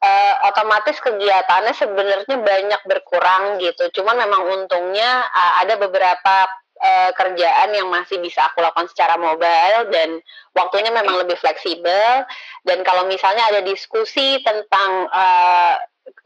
[0.00, 4.00] uh, otomatis kegiatannya sebenarnya banyak berkurang gitu.
[4.00, 6.48] Cuman memang untungnya uh, ada beberapa
[6.80, 10.18] uh, kerjaan yang masih bisa aku lakukan secara mobile dan
[10.56, 12.24] waktunya memang lebih fleksibel
[12.64, 15.76] dan kalau misalnya ada diskusi tentang uh,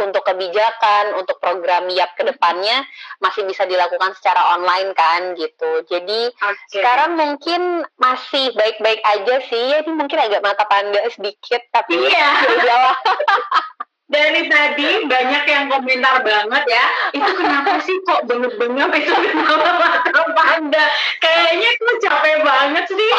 [0.01, 2.85] untuk kebijakan, untuk program YAP ke depannya
[3.21, 5.85] masih bisa dilakukan secara online kan gitu.
[5.89, 6.81] Jadi okay.
[6.81, 9.65] sekarang mungkin masih baik-baik aja sih.
[9.75, 12.29] Ya ini mungkin agak mata panda sedikit tapi iya.
[12.65, 12.83] ya
[14.15, 16.85] dari tadi banyak yang komentar banget ya
[17.17, 20.85] itu kenapa sih kok bengep-bengep itu kenapa mata panda
[21.25, 23.13] kayaknya tuh capek banget sih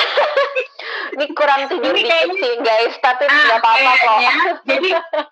[1.15, 4.19] ini kurang tidur ini kayaknya, sih guys tapi ah, nggak apa-apa kok.
[4.69, 4.89] jadi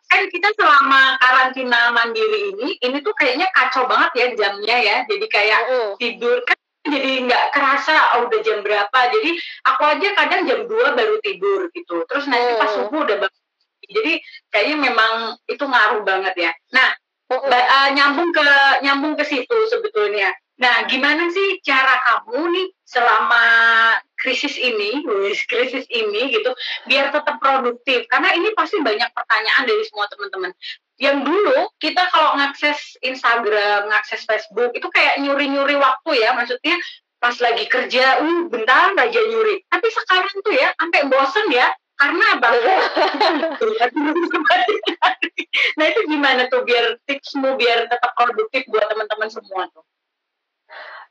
[0.07, 4.97] kan kita selama karantina mandiri ini ini tuh kayaknya kacau banget ya jamnya ya.
[5.05, 5.91] Jadi kayak mm.
[5.99, 8.99] tidur kan jadi nggak kerasa oh, udah jam berapa?
[9.11, 9.31] Jadi
[9.67, 12.07] aku aja kadang jam 2 baru tidur gitu.
[12.07, 13.43] Terus nanti pas subuh udah bangun.
[13.83, 14.13] Jadi
[14.47, 16.51] kayaknya memang itu ngaruh banget ya.
[16.71, 16.89] Nah,
[17.31, 18.47] uh, nyambung ke
[18.83, 20.31] nyambung ke situ sebetulnya.
[20.59, 23.45] Nah, gimana sih cara kamu nih selama
[24.23, 25.03] krisis ini,
[25.51, 26.55] krisis ini gitu,
[26.87, 28.07] biar tetap produktif?
[28.07, 30.55] Karena ini pasti banyak pertanyaan dari semua teman-teman.
[30.95, 36.79] Yang dulu kita kalau ngakses Instagram, ngakses Facebook itu kayak nyuri-nyuri waktu ya, maksudnya
[37.19, 39.59] pas lagi kerja, uh bentar aja nyuri.
[39.67, 41.67] Tapi sekarang tuh ya, sampai bosen ya,
[41.99, 42.49] karena apa?
[45.77, 49.83] nah itu gimana tuh biar tipsmu biar tetap produktif buat teman-teman semua tuh?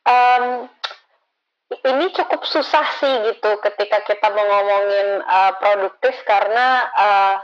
[0.03, 0.67] Um,
[1.81, 7.37] ini cukup susah sih gitu ketika kita mau ngomongin uh, produktif karena uh,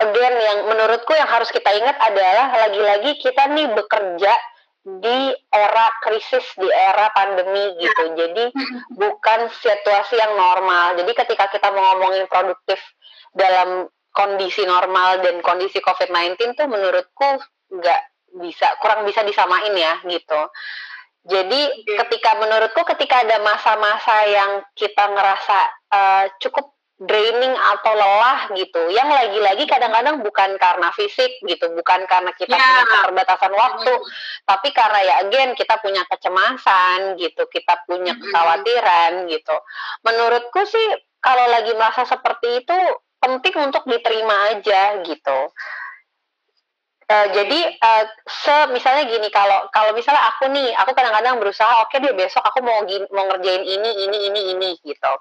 [0.00, 4.32] again yang menurutku yang harus kita ingat adalah lagi-lagi kita nih bekerja
[4.86, 8.14] di era krisis, di era pandemi gitu.
[8.14, 8.44] Jadi
[8.94, 10.94] bukan situasi yang normal.
[11.02, 12.78] Jadi ketika kita mau ngomongin produktif
[13.34, 17.42] dalam kondisi normal dan kondisi COVID-19 tuh menurutku
[17.74, 18.02] nggak
[18.38, 20.40] bisa, kurang bisa disamain ya gitu.
[21.26, 21.96] Jadi okay.
[22.06, 25.58] ketika menurutku ketika ada masa-masa yang kita ngerasa
[25.90, 32.32] uh, cukup draining atau lelah gitu yang lagi-lagi kadang-kadang bukan karena fisik gitu bukan karena
[32.32, 32.64] kita yeah.
[32.64, 34.08] punya keterbatasan waktu mm.
[34.48, 39.56] tapi karena ya again kita punya kecemasan gitu kita punya kekhawatiran gitu
[40.08, 40.88] menurutku sih
[41.20, 42.76] kalau lagi merasa seperti itu
[43.20, 45.52] penting untuk diterima aja gitu
[47.06, 51.94] Uh, jadi uh, se misalnya gini kalau kalau misalnya aku nih aku kadang-kadang berusaha oke
[51.94, 55.12] okay deh besok aku mau gini, mau ngerjain ini ini ini ini gitu.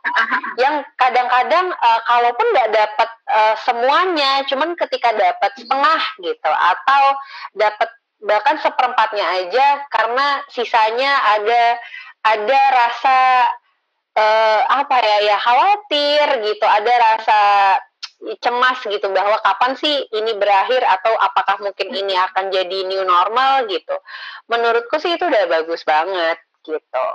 [0.57, 7.03] Yang kadang-kadang uh, kalaupun nggak dapat uh, semuanya cuman ketika dapat setengah gitu atau
[7.53, 7.89] dapat
[8.25, 11.77] bahkan seperempatnya aja karena sisanya ada
[12.25, 13.17] ada rasa
[14.17, 17.39] uh, apa ya ya khawatir gitu ada rasa
[18.41, 23.69] cemas gitu bahwa kapan sih ini berakhir atau apakah mungkin ini akan jadi new normal
[23.69, 23.95] gitu.
[24.49, 27.05] Menurutku sih itu udah bagus banget gitu.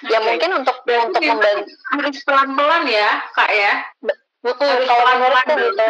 [0.00, 0.16] Okay.
[0.16, 3.72] Ya mungkin untuk Berarti untuk membantu harus pelan-pelan ya, Kak ya.
[4.00, 5.88] Mm -mm, kalau menurutku gitu.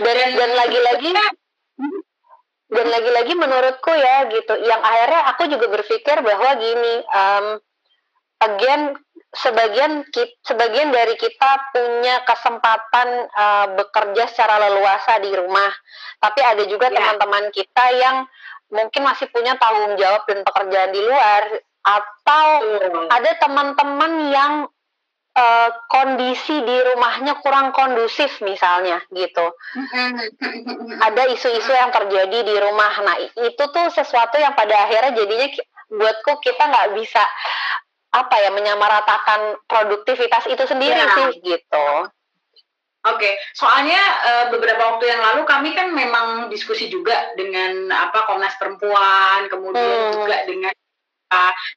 [0.00, 1.10] Dan dan lagi-lagi
[2.68, 4.54] dan lagi-lagi menurutku ya gitu.
[4.60, 7.46] Yang akhirnya aku juga berpikir bahwa gini, um,
[8.44, 8.82] again
[9.34, 10.08] sebagian
[10.40, 15.68] sebagian dari kita punya kesempatan uh, bekerja secara leluasa di rumah,
[16.16, 16.96] tapi ada juga ya.
[16.96, 18.16] teman-teman kita yang
[18.72, 21.42] mungkin masih punya tanggung jawab dan pekerjaan di luar,
[21.84, 23.08] atau hmm.
[23.12, 24.52] ada teman-teman yang
[25.36, 29.46] uh, kondisi di rumahnya kurang kondusif misalnya gitu.
[31.04, 32.92] ada isu-isu yang terjadi di rumah.
[33.04, 35.48] Nah itu tuh sesuatu yang pada akhirnya jadinya
[35.88, 37.24] buatku kita nggak bisa
[38.18, 41.14] apa ya menyamaratakan produktivitas itu sendiri ya.
[41.14, 41.88] sih gitu.
[43.06, 43.32] Oke, okay.
[43.54, 49.46] soalnya uh, beberapa waktu yang lalu kami kan memang diskusi juga dengan apa Komnas Perempuan,
[49.46, 50.14] kemudian hmm.
[50.18, 50.74] juga dengan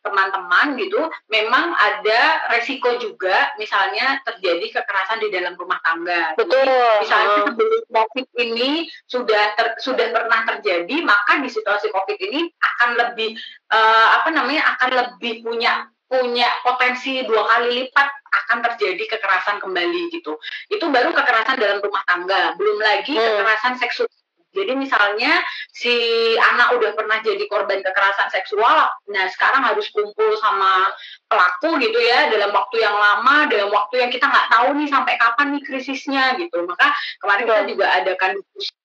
[0.02, 6.34] teman-teman gitu, memang ada resiko juga misalnya terjadi kekerasan di dalam rumah tangga.
[6.40, 6.64] Betul.
[6.64, 8.72] Jadi, misalnya sebelum COVID ini
[9.12, 13.36] sudah ter, sudah pernah terjadi, maka di situasi COVID ini akan lebih
[13.76, 20.12] uh, apa namanya akan lebih punya punya potensi dua kali lipat akan terjadi kekerasan kembali
[20.12, 20.36] gitu.
[20.68, 23.24] Itu baru kekerasan dalam rumah tangga, belum lagi hmm.
[23.24, 24.12] kekerasan seksual.
[24.52, 25.40] Jadi misalnya
[25.72, 25.96] si
[26.36, 30.92] anak udah pernah jadi korban kekerasan seksual, nah sekarang harus kumpul sama
[31.32, 35.16] pelaku gitu ya dalam waktu yang lama, dalam waktu yang kita nggak tahu nih sampai
[35.16, 36.68] kapan nih krisisnya gitu.
[36.68, 36.92] Maka
[37.24, 38.81] kemarin kita juga adakan diskusi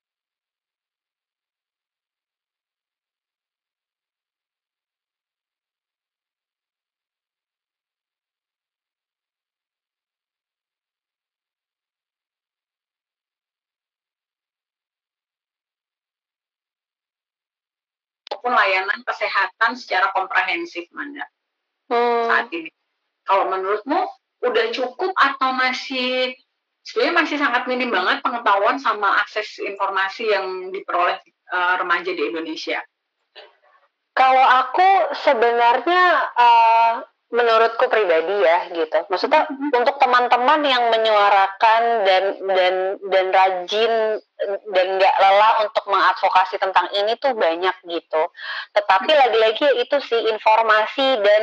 [18.46, 21.26] maupun layanan kesehatan secara komprehensif Manda
[21.90, 22.30] hmm.
[22.30, 22.70] saat ini.
[23.26, 24.06] Kalau menurutmu
[24.46, 26.30] udah cukup atau masih
[26.86, 31.18] sebenarnya masih sangat minim banget pengetahuan sama akses informasi yang diperoleh
[31.50, 32.78] uh, remaja di Indonesia.
[34.14, 36.04] Kalau aku sebenarnya
[36.38, 38.98] uh, menurutku pribadi ya gitu.
[39.10, 39.70] Maksudnya mm-hmm.
[39.74, 43.92] untuk teman-teman yang menyuarakan dan dan dan rajin
[44.70, 48.22] dan nggak lelah untuk mengadvokasi tentang ini tuh banyak gitu.
[48.78, 49.22] Tetapi mm-hmm.
[49.26, 51.42] lagi-lagi itu sih informasi dan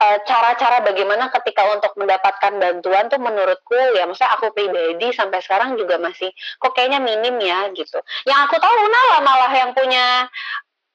[0.00, 5.44] cara e, cara-cara bagaimana ketika untuk mendapatkan bantuan tuh menurutku ya maksudnya aku pribadi sampai
[5.44, 8.00] sekarang juga masih kok kayaknya minim ya gitu.
[8.24, 10.24] Yang aku tahu Nala malah yang punya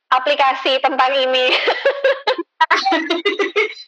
[0.09, 1.53] aplikasi tentang ini.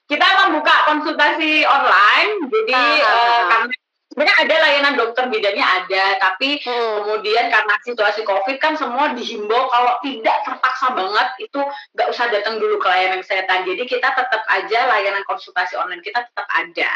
[0.09, 3.75] kita membuka konsultasi online, jadi uh, uh, karena
[4.09, 6.65] sebenarnya ada layanan dokter bidangnya ada, tapi hmm.
[6.65, 11.59] kemudian karena situasi COVID kan semua dihimbau kalau tidak terpaksa banget itu
[11.95, 13.69] nggak usah datang dulu ke layanan kesehatan.
[13.69, 16.91] Jadi kita tetap aja layanan konsultasi online kita tetap ada.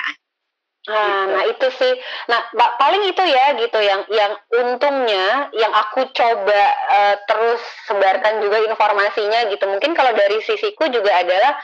[0.84, 1.32] Nah, gitu.
[1.32, 1.94] nah itu sih.
[2.28, 2.40] Nah,
[2.76, 9.48] paling itu ya gitu yang yang untungnya yang aku coba uh, terus sebarkan juga informasinya
[9.48, 9.64] gitu.
[9.64, 11.56] Mungkin kalau dari sisiku juga adalah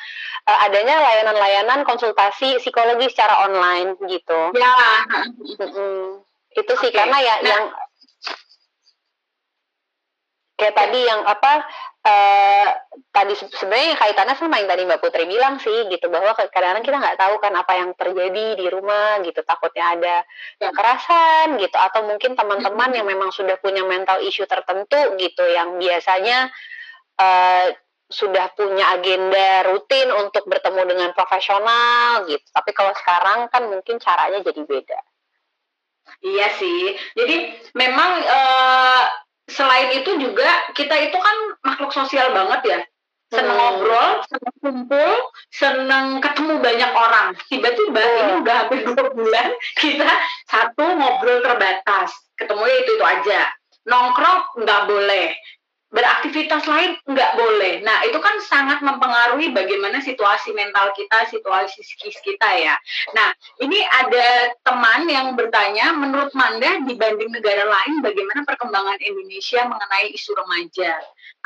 [0.47, 4.55] uh, adanya layanan-layanan konsultasi psikologi secara online gitu.
[4.55, 4.75] Ya.
[5.59, 6.03] Mm -hmm.
[6.55, 6.97] Itu sih okay.
[7.03, 7.63] karena ya nah, yang
[10.59, 11.63] kayak tadi yang apa
[12.05, 12.69] uh,
[13.09, 17.19] tadi sebenarnya kaitannya sama yang tadi Mbak Putri bilang sih gitu bahwa kadang-kadang kita nggak
[17.19, 20.15] tahu kan apa yang terjadi di rumah gitu takutnya ada
[20.61, 26.47] kekerasan gitu atau mungkin teman-teman yang memang sudah punya mental issue tertentu gitu yang biasanya
[27.19, 27.67] uh,
[28.09, 32.41] sudah punya agenda rutin untuk bertemu dengan profesional gitu.
[32.49, 34.99] Tapi kalau sekarang kan mungkin caranya jadi beda.
[36.25, 36.97] Iya sih.
[37.13, 37.35] Jadi
[37.77, 39.03] memang uh,
[39.49, 42.79] selain itu juga kita itu kan makhluk sosial banget ya
[43.29, 43.61] seneng hmm.
[43.61, 45.11] ngobrol, seneng kumpul,
[45.53, 47.27] seneng ketemu banyak orang.
[47.45, 48.17] Tiba-tiba hmm.
[48.17, 49.49] ini udah hampir dua bulan
[49.81, 50.09] kita
[50.49, 53.41] satu ngobrol terbatas, ketemu ya itu itu aja.
[53.85, 55.27] Nongkrong nggak boleh,
[55.89, 57.81] beraktivitas lain nggak boleh.
[57.81, 62.77] Nah, itu kan sangat mempengaruhi bagaimana situasi mental kita, situasi psikis kita ya.
[63.17, 63.33] Nah,
[63.65, 70.37] ini ada teman yang bertanya, menurut Manda dibanding negara lain, bagaimana perkembangan Indonesia mengenai isu
[70.37, 70.93] remaja?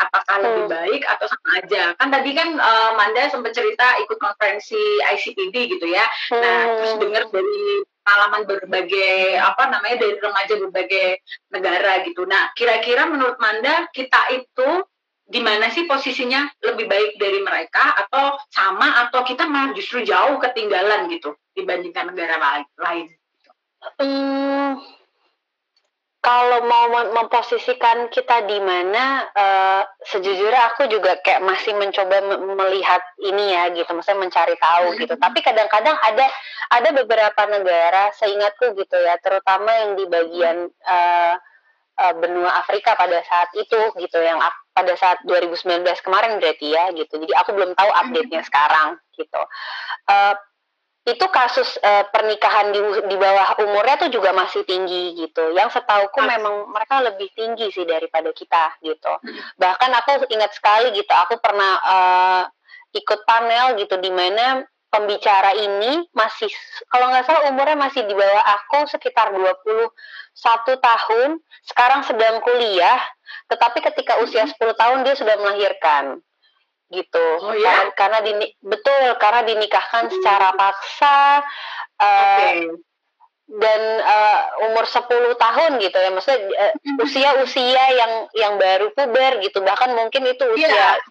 [0.03, 0.43] Apakah hmm.
[0.43, 1.84] lebih baik atau sama aja?
[1.95, 6.03] Kan tadi kan uh, Manda sempat cerita ikut konferensi ICPD gitu ya.
[6.36, 6.43] Hmm.
[6.43, 11.07] Nah, terus dengar dari pengalaman berbagai apa namanya dari remaja berbagai
[11.49, 12.27] negara gitu.
[12.27, 14.83] Nah, kira-kira menurut Manda kita itu
[15.23, 20.37] di mana sih posisinya lebih baik dari mereka atau sama atau kita malah justru jauh
[20.37, 23.07] ketinggalan gitu dibandingkan negara lain?
[23.97, 24.79] Hmm,
[26.23, 32.23] kalau mau memposisikan kita di mana, uh, sejujurnya aku juga kayak masih mencoba
[32.55, 35.19] melihat ini ya gitu, maksudnya mencari tahu gitu.
[35.19, 36.25] Tapi kadang-kadang ada
[36.71, 41.36] ada beberapa negara, seingatku gitu ya, terutama yang di bagian uh,
[41.99, 44.39] uh, benua Afrika pada saat itu gitu, yang
[44.71, 47.19] pada saat 2019 kemarin berarti ya gitu.
[47.19, 49.43] Jadi aku belum tahu update-nya sekarang gitu.
[50.07, 50.39] Uh,
[51.03, 52.79] itu kasus uh, pernikahan di
[53.11, 55.51] di bawah umurnya tuh juga masih tinggi gitu.
[55.51, 56.27] Yang setauku ah.
[56.31, 59.11] memang mereka lebih tinggi sih daripada kita gitu.
[59.11, 59.39] Hmm.
[59.59, 62.43] Bahkan aku ingat sekali gitu, aku pernah uh,
[62.95, 64.63] ikut panel gitu di mana
[64.93, 66.47] pembicara ini masih
[66.87, 69.91] kalau nggak salah umurnya masih di bawah aku sekitar 21
[70.79, 71.29] tahun,
[71.67, 73.01] sekarang sedang kuliah,
[73.51, 76.23] tetapi ketika usia 10 tahun dia sudah melahirkan
[76.93, 77.89] gitu oh, ya?
[77.97, 80.13] karena dini betul karena dinikahkan hmm.
[80.13, 81.41] secara paksa
[81.97, 82.69] uh, okay.
[83.58, 89.65] dan uh, umur 10 tahun gitu ya maksudnya uh, usia-usia yang yang baru puber gitu
[89.65, 91.01] bahkan mungkin itu usia iya.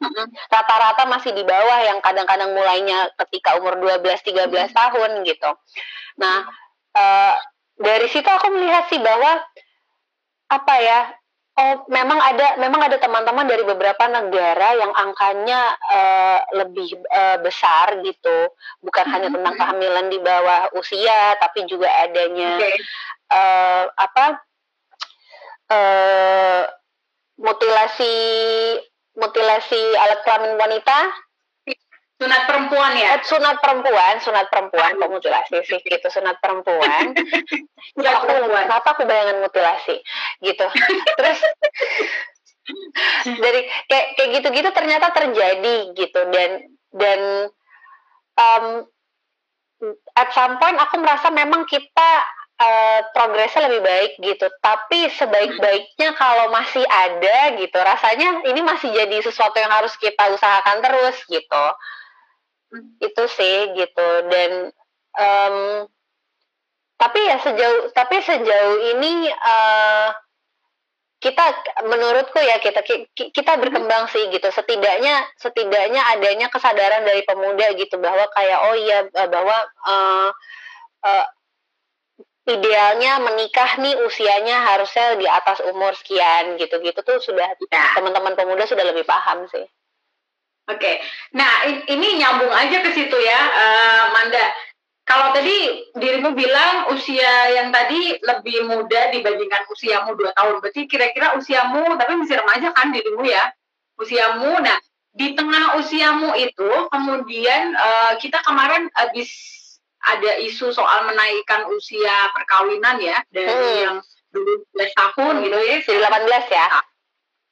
[0.49, 1.11] rata-rata yeah.
[1.11, 4.71] masih di bawah yang kadang-kadang mulainya ketika umur 12 13 hmm.
[4.71, 5.51] tahun gitu
[6.17, 6.47] nah
[6.95, 7.35] uh,
[7.83, 9.43] dari situ aku melihat sih bahwa
[10.53, 11.01] apa ya
[11.53, 18.01] Oh, memang ada memang ada teman-teman dari beberapa negara yang angkanya uh, lebih uh, besar
[18.01, 18.49] gitu.
[18.81, 19.37] Bukan hanya mm-hmm.
[19.37, 22.77] tentang kehamilan di bawah usia, tapi juga adanya okay.
[23.37, 24.27] uh, apa?
[25.69, 26.65] Uh,
[27.37, 28.17] mutilasi
[29.21, 30.99] mutilasi alat kelamin wanita
[32.23, 33.19] sunat perempuan ya?
[33.19, 37.11] Eh, sunat perempuan sunat perempuan kok mutilasi sih gitu sunat perempuan.
[37.99, 38.71] Ya aku perempuan.
[38.71, 39.99] kenapa aku bayangan mutilasi
[40.39, 40.67] gitu.
[41.19, 41.41] Terus
[43.43, 46.21] dari kayak kayak gitu-gitu ternyata terjadi gitu.
[46.31, 46.51] Dan
[46.95, 47.21] dan
[48.39, 48.67] um,
[50.15, 52.11] at some point aku merasa memang kita
[52.63, 54.47] uh, progresnya lebih baik gitu.
[54.63, 60.79] Tapi sebaik-baiknya kalau masih ada gitu rasanya ini masih jadi sesuatu yang harus kita usahakan
[60.87, 61.67] terus gitu
[63.01, 64.73] itu sih gitu dan
[65.19, 65.57] um,
[66.97, 70.09] tapi ya sejauh tapi sejauh ini uh,
[71.23, 71.45] kita
[71.87, 72.83] menurutku ya kita
[73.15, 78.99] kita berkembang sih gitu setidaknya setidaknya adanya kesadaran dari pemuda gitu bahwa kayak oh iya
[79.31, 79.55] bahwa
[79.87, 80.31] uh,
[81.07, 81.27] uh,
[82.43, 87.85] idealnya menikah nih usianya harusnya di atas umur sekian gitu-gitu tuh sudah ya.
[87.95, 89.63] teman-teman pemuda sudah lebih paham sih.
[90.63, 90.95] Oke, okay.
[91.35, 94.47] nah ini nyambung aja ke situ ya, uh, Manda
[95.03, 101.35] kalau tadi dirimu bilang usia yang tadi lebih muda dibandingkan usiamu dua tahun, berarti kira-kira
[101.35, 103.51] usiamu, tapi masih remaja kan dirimu ya,
[103.99, 104.63] usiamu.
[104.63, 104.79] Nah,
[105.11, 109.29] di tengah usiamu itu, kemudian uh, kita kemarin habis
[110.07, 113.83] ada isu soal menaikkan usia perkawinan ya dari hmm.
[113.83, 113.97] yang
[114.31, 116.67] dulu 12 tahun gitu ya, jadi 18 ya.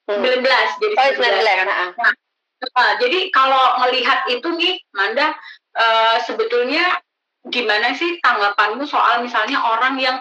[0.07, 0.23] Hmm.
[0.23, 0.47] 19
[0.87, 1.35] jadi oh, 19.
[1.35, 1.67] 19.
[1.67, 2.13] Nah, nah,
[2.61, 5.33] nah, jadi kalau melihat itu nih, Manda,
[5.77, 7.01] uh, sebetulnya
[7.49, 10.21] gimana sih tanggapanmu soal misalnya orang yang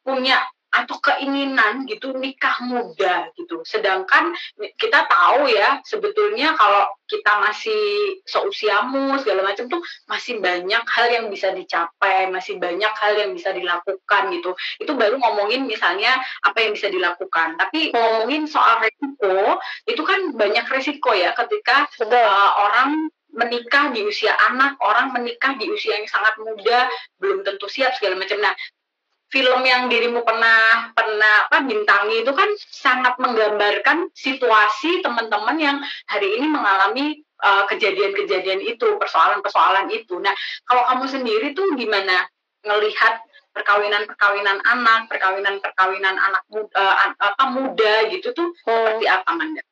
[0.00, 0.40] punya
[0.74, 3.62] atau keinginan gitu nikah muda gitu.
[3.62, 4.34] Sedangkan
[4.74, 7.82] kita tahu ya sebetulnya kalau kita masih
[8.26, 13.54] seusiamu segala macam tuh masih banyak hal yang bisa dicapai, masih banyak hal yang bisa
[13.54, 14.56] dilakukan gitu.
[14.82, 17.54] Itu baru ngomongin misalnya apa yang bisa dilakukan.
[17.60, 24.32] Tapi ngomongin soal resiko itu kan banyak resiko ya ketika uh, orang menikah di usia
[24.50, 26.86] anak, orang menikah di usia yang sangat muda,
[27.18, 28.38] belum tentu siap segala macam.
[28.38, 28.54] Nah,
[29.32, 36.38] film yang dirimu pernah pernah apa bintangi itu kan sangat menggambarkan situasi teman-teman yang hari
[36.38, 40.16] ini mengalami uh, kejadian-kejadian itu, persoalan-persoalan itu.
[40.22, 40.32] Nah,
[40.64, 42.24] kalau kamu sendiri tuh gimana
[42.64, 43.20] ngelihat
[43.54, 48.66] perkawinan-perkawinan anak, perkawinan-perkawinan anak muda, uh, apa muda gitu tuh hmm.
[48.66, 49.62] seperti apa, Manda?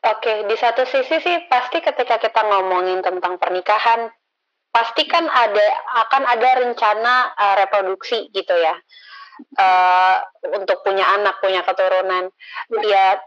[0.00, 4.08] Oke, di satu sisi sih pasti ketika kita ngomongin tentang pernikahan,
[4.70, 5.66] pasti kan ada
[6.06, 8.74] akan ada rencana uh, reproduksi gitu ya,
[9.58, 10.16] uh,
[10.54, 12.30] untuk punya anak, punya keturunan.
[12.86, 13.18] Ya,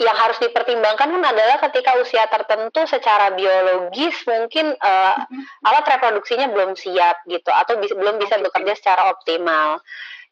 [0.00, 5.14] yang harus dipertimbangkan kan adalah ketika usia tertentu secara biologis mungkin uh,
[5.62, 9.78] alat reproduksinya belum siap gitu, atau bis, belum bisa bekerja secara optimal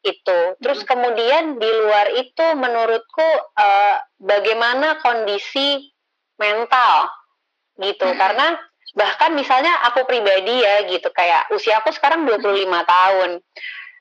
[0.02, 0.40] itu.
[0.58, 5.92] Terus kemudian di luar itu menurutku uh, bagaimana kondisi
[6.40, 7.12] mental
[7.76, 8.16] gitu hmm.
[8.16, 8.56] karena
[8.94, 13.30] bahkan misalnya aku pribadi ya gitu kayak usia aku sekarang 25 tahun.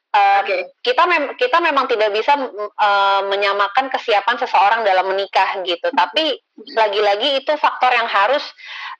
[0.09, 0.65] Uh, okay.
[0.81, 6.33] kita mem kita memang tidak bisa uh, menyamakan kesiapan seseorang dalam menikah gitu tapi
[6.73, 8.41] lagi-lagi itu faktor yang harus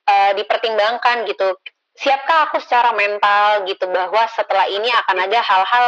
[0.06, 1.58] uh, dipertimbangkan gitu
[1.98, 5.88] siapkah aku secara mental gitu bahwa setelah ini akan ada hal-hal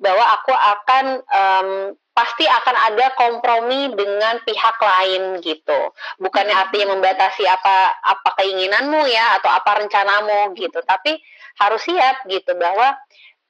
[0.00, 1.68] bahwa aku akan um,
[2.12, 5.92] pasti akan ada kompromi dengan pihak lain gitu.
[6.20, 10.80] Bukannya artinya membatasi apa apa keinginanmu ya atau apa rencanamu gitu.
[10.84, 11.16] Tapi
[11.60, 12.96] harus siap gitu bahwa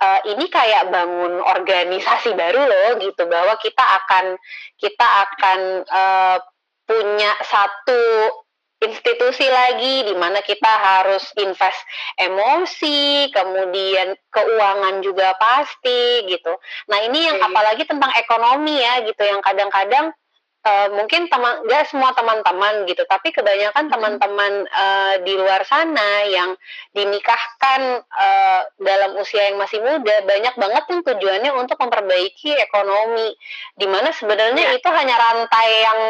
[0.03, 4.39] uh, ini kayak bangun organisasi baru loh gitu bahwa kita akan
[4.79, 6.39] kita akan uh,
[6.87, 8.03] punya satu
[8.83, 11.81] institusi lagi di mana kita harus invest
[12.19, 16.53] emosi, kemudian keuangan juga pasti gitu.
[16.91, 20.11] Nah, ini yang apalagi tentang ekonomi ya gitu yang kadang-kadang
[20.67, 26.55] uh, mungkin teman nggak semua teman-teman gitu, tapi kebanyakan teman-teman uh, di luar sana yang
[26.95, 33.35] dinikahkan uh, dalam usia yang masih muda banyak banget yang tujuannya untuk memperbaiki ekonomi,
[33.79, 34.77] di mana sebenarnya ya.
[34.79, 36.01] itu hanya rantai yang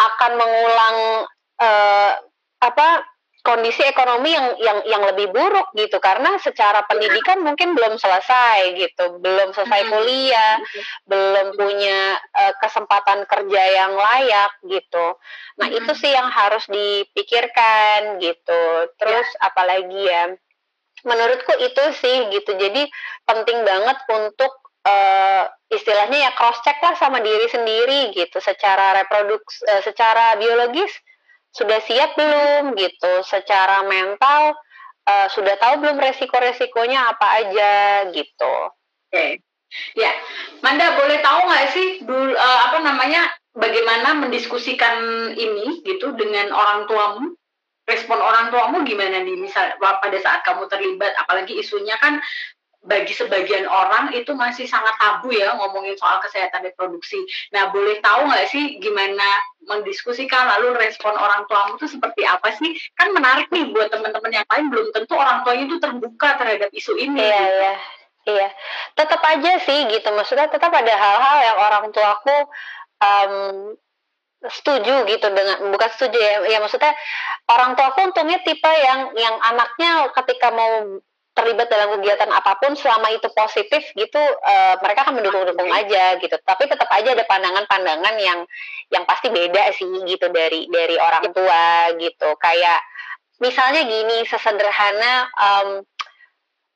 [0.00, 0.98] akan mengulang
[1.60, 2.12] uh,
[2.60, 2.88] apa
[3.40, 5.96] kondisi ekonomi yang yang yang lebih buruk gitu.
[5.98, 9.20] Karena secara pendidikan mungkin belum selesai gitu.
[9.20, 10.60] Belum selesai kuliah
[11.08, 15.16] belum punya uh, kesempatan kerja yang layak gitu.
[15.56, 18.62] Nah itu sih yang harus dipikirkan gitu.
[19.00, 19.40] Terus ya.
[19.48, 20.24] apalagi ya
[21.08, 22.52] menurutku itu sih gitu.
[22.60, 22.84] Jadi
[23.24, 24.52] penting banget untuk
[24.84, 28.36] uh, istilahnya ya cross check lah sama diri sendiri gitu.
[28.36, 30.92] Secara reproduksi uh, secara biologis
[31.50, 34.54] sudah siap belum gitu secara mental
[35.06, 37.72] uh, sudah tahu belum resiko-resikonya apa aja
[38.14, 38.54] gitu.
[39.10, 39.10] Oke.
[39.10, 39.30] Okay.
[39.94, 40.10] Ya,
[40.66, 46.90] Manda boleh tahu nggak sih dulu uh, apa namanya bagaimana mendiskusikan ini gitu dengan orang
[46.90, 47.38] tuamu?
[47.86, 52.22] Respon orang tuamu gimana nih misal pada saat kamu terlibat apalagi isunya kan
[52.80, 57.20] bagi sebagian orang itu masih sangat tabu ya ngomongin soal kesehatan reproduksi.
[57.52, 59.24] Nah, boleh tahu nggak sih gimana
[59.68, 62.72] mendiskusikan lalu respon orang tuamu itu seperti apa sih?
[62.96, 66.96] Kan menarik nih buat teman-teman yang lain belum tentu orang tuanya itu terbuka terhadap isu
[66.96, 67.20] ini.
[67.20, 67.74] Iya, iya.
[68.20, 68.48] Iya.
[68.96, 70.08] Tetap aja sih gitu.
[70.16, 72.36] Maksudnya tetap ada hal-hal yang orang tuaku
[73.00, 73.34] um,
[74.48, 76.96] setuju gitu dengan bukan setuju ya, ya maksudnya
[77.52, 81.04] orang tuaku untungnya tipe yang yang anaknya ketika mau
[81.40, 86.36] terlibat dalam kegiatan apa pun selama itu positif gitu uh, mereka akan mendukung-dukung aja gitu.
[86.36, 88.44] Tapi tetap aja ada pandangan-pandangan yang
[88.92, 92.36] yang pasti beda sih gitu dari dari orang tua gitu.
[92.36, 92.84] Kayak
[93.40, 95.68] misalnya gini sesederhana um,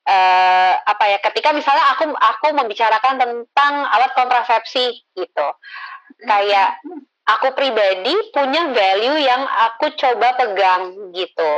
[0.09, 5.49] uh, apa ya ketika misalnya aku aku membicarakan tentang alat kontrasepsi gitu.
[6.25, 6.81] Kayak
[7.25, 11.53] aku pribadi punya value yang aku coba pegang gitu.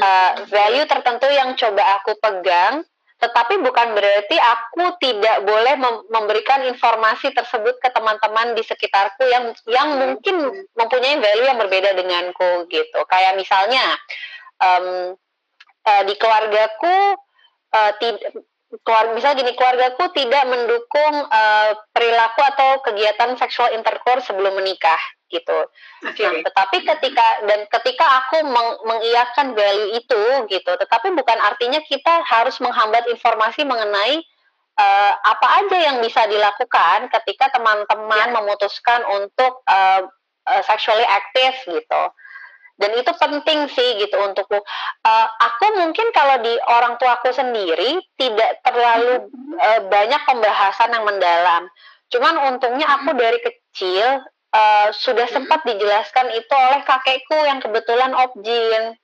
[0.00, 2.84] Uh, value tertentu yang coba aku pegang,
[3.20, 5.76] tetapi bukan berarti aku tidak boleh
[6.08, 12.68] memberikan informasi tersebut ke teman-teman di sekitarku yang yang mungkin mempunyai value yang berbeda denganku
[12.72, 13.00] gitu.
[13.08, 13.84] Kayak misalnya
[14.60, 15.16] um,
[15.84, 16.96] uh, di keluargaku
[17.72, 17.92] uh,
[18.82, 24.98] keluarga misalnya gini keluargaku tidak mendukung uh, perilaku atau kegiatan seksual intercourse sebelum menikah
[25.30, 25.58] gitu.
[26.02, 26.24] Okay.
[26.26, 32.22] Nah, tetapi ketika dan ketika aku meng, mengiyakan value itu gitu, tetapi bukan artinya kita
[32.26, 34.22] harus menghambat informasi mengenai
[34.78, 38.34] uh, apa aja yang bisa dilakukan ketika teman-teman yeah.
[38.34, 40.06] memutuskan untuk uh,
[40.46, 42.02] uh, sexually active gitu
[42.74, 48.58] dan itu penting sih gitu untuk uh, aku mungkin kalau di orang tuaku sendiri tidak
[48.66, 49.30] terlalu
[49.62, 51.70] uh, banyak pembahasan yang mendalam.
[52.10, 58.98] Cuman untungnya aku dari kecil uh, sudah sempat dijelaskan itu oleh kakekku yang kebetulan objin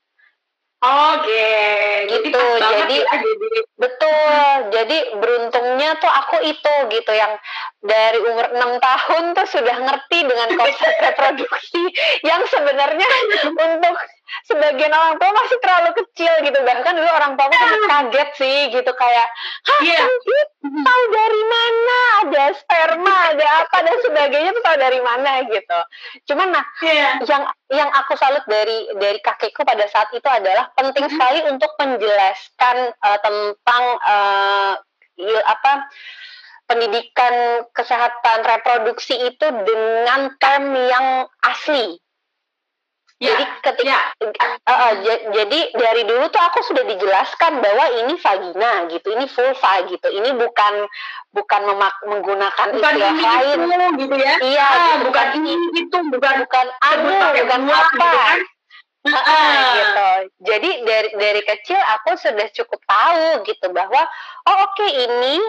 [0.81, 2.09] Oke, okay.
[2.09, 2.41] gitu.
[2.41, 4.49] Jadi, ya, jadi betul.
[4.73, 7.37] Jadi beruntungnya tuh aku itu gitu yang
[7.85, 11.85] dari umur enam tahun tuh sudah ngerti dengan konsep reproduksi
[12.29, 13.09] yang sebenarnya
[13.61, 13.97] untuk
[14.47, 18.93] sebagian orang tua masih terlalu kecil gitu bahkan dulu orang tua tuh kaget sih gitu
[18.95, 19.27] kayak
[19.67, 20.07] hah yeah.
[20.63, 25.79] tahu dari mana ada sperma ada apa dan sebagainya tuh tahu dari mana gitu
[26.33, 27.19] cuman nah yeah.
[27.27, 31.19] yang yang aku salut dari dari kakekku pada saat itu adalah penting mm-hmm.
[31.19, 34.75] sekali untuk menjelaskan uh, tentang uh,
[35.47, 35.73] apa
[36.71, 41.99] pendidikan kesehatan reproduksi itu dengan term yang asli
[43.21, 43.85] Ya, jadi ketika
[44.17, 44.33] ya.
[44.65, 44.93] uh, uh,
[45.29, 50.31] jadi dari dulu tuh aku sudah dijelaskan bahwa ini vagina gitu, ini vulva gitu, ini
[50.41, 50.89] bukan
[51.37, 54.35] bukan memak menggunakan bukan istilah ini lain itu, gitu ya.
[54.41, 55.53] Iya, ah, gitu, bukan ini
[55.85, 57.13] itu, bukan bukan anu,
[57.45, 57.93] bukan apa.
[57.93, 58.41] Gitu kan?
[59.01, 60.11] Uh, gitu.
[60.45, 64.05] Jadi dari dari kecil aku sudah cukup tahu gitu bahwa
[64.49, 65.41] oh oke okay, ini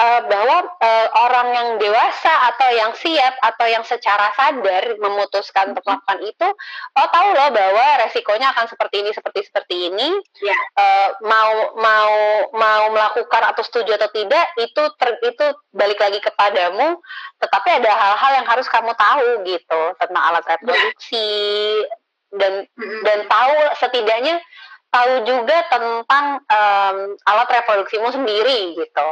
[0.00, 5.84] uh, bahwa uh, orang yang dewasa atau yang siap atau yang secara sadar memutuskan untuk
[5.84, 6.48] melakukan itu,
[6.96, 10.08] oh tahu loh bahwa resikonya akan seperti ini, seperti seperti ini.
[10.40, 10.56] Ya.
[10.74, 12.14] Uh, mau mau
[12.56, 15.46] mau melakukan atau setuju atau tidak itu ter, itu
[15.76, 16.96] balik lagi kepadamu.
[17.40, 21.28] Tetapi ada hal-hal yang harus kamu tahu gitu tentang alat reproduksi
[21.84, 22.38] yeah.
[22.40, 23.00] dan mm-hmm.
[23.04, 24.36] dan tahu setidaknya
[24.90, 26.96] tahu juga tentang um,
[27.28, 29.10] alat reproduksimu sendiri gitu.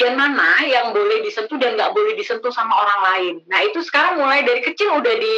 [0.00, 3.34] Bagian mana yang boleh disentuh dan nggak boleh disentuh sama orang lain.
[3.52, 5.34] Nah itu sekarang mulai dari kecil udah di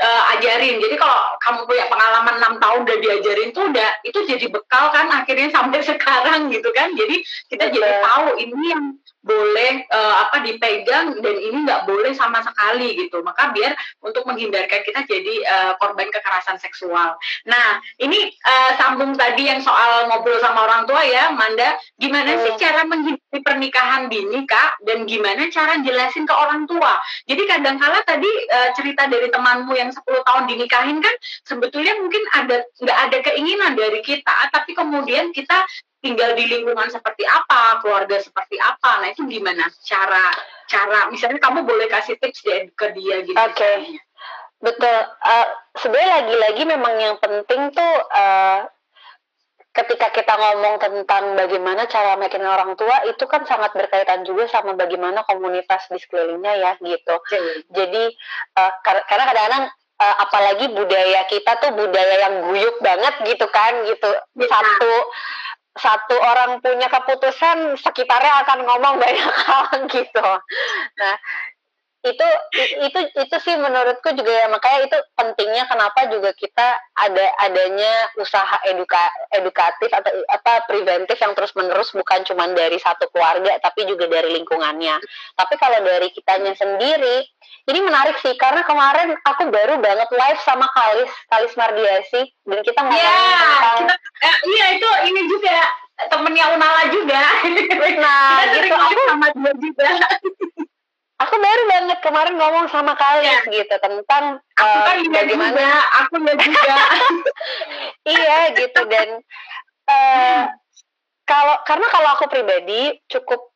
[0.00, 0.80] uh, ajarin.
[0.80, 5.06] Jadi kalau kamu punya pengalaman enam tahun udah diajarin tuh udah itu jadi bekal kan
[5.12, 6.96] akhirnya sampai sekarang gitu kan.
[6.96, 7.22] Jadi
[7.52, 7.74] kita Betul.
[7.78, 8.84] jadi tahu ini yang
[9.20, 13.20] boleh uh, apa dipegang dan ini nggak boleh sama sekali gitu.
[13.20, 17.20] Maka biar untuk menghindarkan kita jadi uh, korban kekerasan seksual.
[17.44, 17.66] Nah
[18.00, 21.76] ini uh, sambung tadi yang soal ngobrol sama orang tua ya, Manda.
[22.00, 22.42] Gimana hmm.
[22.48, 22.88] sih cara
[23.30, 24.82] menghindari pernikahan dini kak?
[24.82, 26.98] Dan gimana cara jelasin ke orang tua?
[27.30, 31.14] Jadi kadang-kala tadi uh, cerita dari temanmu yang 10 tahun dinikahin kan
[31.46, 35.62] sebetulnya mungkin ada nggak ada keinginan dari kita, tapi kemudian kita
[36.00, 39.04] tinggal di lingkungan seperti apa, keluarga seperti apa.
[39.04, 40.34] Nah itu gimana cara
[40.66, 43.36] cara misalnya kamu boleh kasih tips deh ke dia gitu.
[43.38, 43.54] Oke.
[43.54, 43.78] Okay.
[44.60, 44.98] Betul.
[45.24, 48.68] Uh, Sebenarnya lagi-lagi memang yang penting tuh uh,
[49.70, 54.74] ketika kita ngomong tentang bagaimana cara meyakinkan orang tua itu kan sangat berkaitan juga sama
[54.74, 57.14] bagaimana komunitas di sekelilingnya ya gitu.
[57.22, 57.62] Okay.
[57.70, 58.04] Jadi
[58.58, 59.64] uh, karena kadang-kadang
[60.02, 64.10] uh, apalagi budaya kita tuh budaya yang guyup banget gitu kan gitu.
[64.42, 64.48] Ya.
[64.50, 64.92] Satu
[65.78, 70.26] satu orang punya keputusan sekitarnya akan ngomong banyak hal gitu.
[70.98, 71.14] Nah,
[72.00, 72.26] itu
[72.80, 78.56] itu itu sih menurutku juga ya makanya itu pentingnya kenapa juga kita ada adanya usaha
[78.72, 84.08] eduka edukatif atau apa preventif yang terus menerus bukan cuma dari satu keluarga tapi juga
[84.08, 84.96] dari lingkungannya.
[85.36, 87.20] Tapi kalau dari kitanya sendiri
[87.68, 92.80] ini menarik sih karena kemarin aku baru banget live sama Kalis Kalis Mardiasi dan kita
[92.80, 93.94] ngomongin yeah, tentang kita,
[94.24, 95.56] eh, iya itu ini juga
[96.08, 97.22] temennya Unala juga.
[98.00, 99.88] Nah, gitu aku sama dia juga.
[101.20, 103.60] aku baru banget kemarin ngomong sama kalian ya.
[103.60, 106.76] gitu tentang aku uh, kan bagaimana juga, aku juga
[108.16, 109.08] iya gitu dan
[109.84, 110.42] uh,
[111.28, 113.52] kalau karena kalau aku pribadi cukup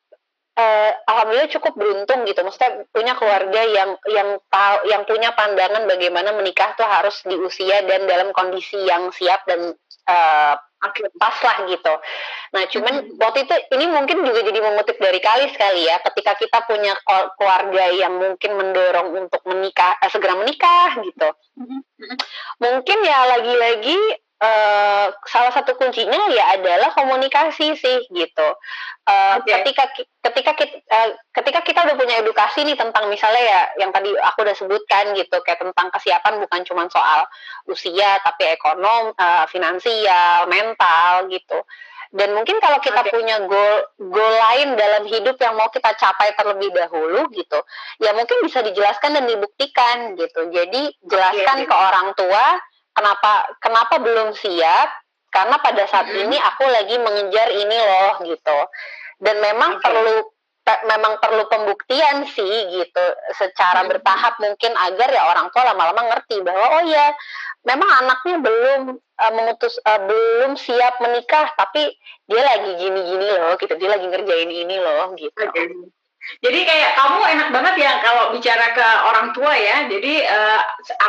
[0.61, 6.37] uh, alhamdulillah cukup beruntung gitu maksudnya punya keluarga yang yang tahu yang punya pandangan bagaimana
[6.37, 9.73] menikah tuh harus di usia dan dalam kondisi yang siap dan
[10.09, 10.55] uh,
[11.19, 11.95] pas lah gitu.
[12.55, 13.17] Nah, cuman hmm.
[13.21, 16.95] waktu itu ini mungkin juga jadi mengutip dari kali sekali ya, ketika kita punya
[17.39, 21.29] keluarga yang mungkin mendorong untuk menikah, eh, segera menikah gitu.
[21.59, 21.81] Hmm.
[22.61, 28.49] Mungkin ya lagi-lagi uh, salah satu kuncinya ya adalah komunikasi sih gitu.
[29.05, 29.61] Uh, okay.
[29.61, 29.85] Ketika
[30.25, 34.45] ketika kita uh, ketika kita udah punya edukasi nih tentang misalnya ya yang tadi aku
[34.45, 37.25] udah sebutkan gitu kayak tentang kesiapan bukan cuma soal
[37.69, 41.59] usia tapi ekonom, uh, finansial, mental gitu.
[42.15, 43.11] Dan mungkin kalau kita okay.
[43.11, 47.59] punya goal goal lain dalam hidup yang mau kita capai terlebih dahulu gitu,
[47.99, 50.47] ya mungkin bisa dijelaskan dan dibuktikan gitu.
[50.55, 51.67] Jadi jelaskan okay.
[51.67, 52.63] ke orang tua
[52.95, 54.89] kenapa kenapa belum siap
[55.35, 56.21] karena pada saat hmm.
[56.25, 58.59] ini aku lagi mengejar ini loh gitu
[59.19, 59.91] dan memang okay.
[59.91, 60.17] perlu
[60.65, 63.91] memang perlu pembuktian sih gitu secara hmm.
[63.93, 67.13] bertahap mungkin agar ya orang tua lama-lama ngerti bahwa oh ya
[67.69, 71.93] memang anaknya belum uh, mengutus uh, belum siap menikah tapi
[72.25, 75.37] dia lagi gini-gini loh gitu dia lagi ngerjain ini loh gitu.
[75.37, 75.69] Okay.
[76.41, 79.89] Jadi kayak kamu enak banget ya kalau bicara ke orang tua ya.
[79.89, 80.61] Jadi uh,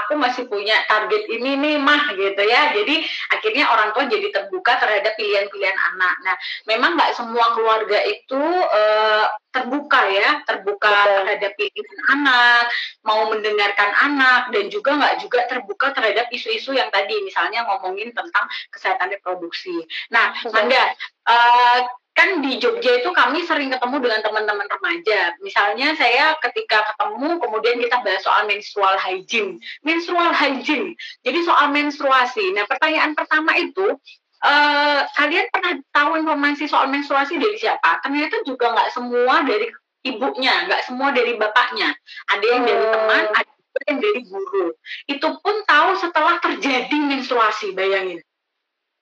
[0.03, 2.75] aku masih punya target ini nih mah gitu ya.
[2.75, 6.15] Jadi akhirnya orang tua jadi terbuka terhadap pilihan-pilihan anak.
[6.23, 6.35] Nah,
[6.67, 11.15] memang nggak semua keluarga itu uh, terbuka ya, terbuka Betul.
[11.23, 12.63] terhadap pilihan anak,
[13.07, 18.45] mau mendengarkan anak dan juga nggak juga terbuka terhadap isu-isu yang tadi misalnya ngomongin tentang
[18.67, 19.79] kesehatan reproduksi.
[20.11, 20.91] Nah, Manda,
[21.27, 21.79] uh,
[22.15, 25.35] kan di Jogja itu kami sering ketemu dengan teman-teman remaja.
[25.43, 29.59] Misalnya saya ketika ketemu kemudian kita bahas soal menstrual hygiene.
[29.83, 30.95] Menstrual hygiene.
[31.27, 32.55] Jadi soal menstruasi.
[32.55, 33.99] Nah, pertanyaan pertama itu
[34.47, 37.99] uh, kalian pernah tahu informasi soal menstruasi dari siapa?
[37.99, 39.67] Ternyata juga nggak semua dari
[40.07, 41.91] ibunya, nggak semua dari bapaknya.
[42.31, 43.39] Ada yang dari teman, oh.
[43.43, 44.65] ada yang dari guru.
[45.11, 48.23] Itu pun tahu setelah terjadi menstruasi, bayangin.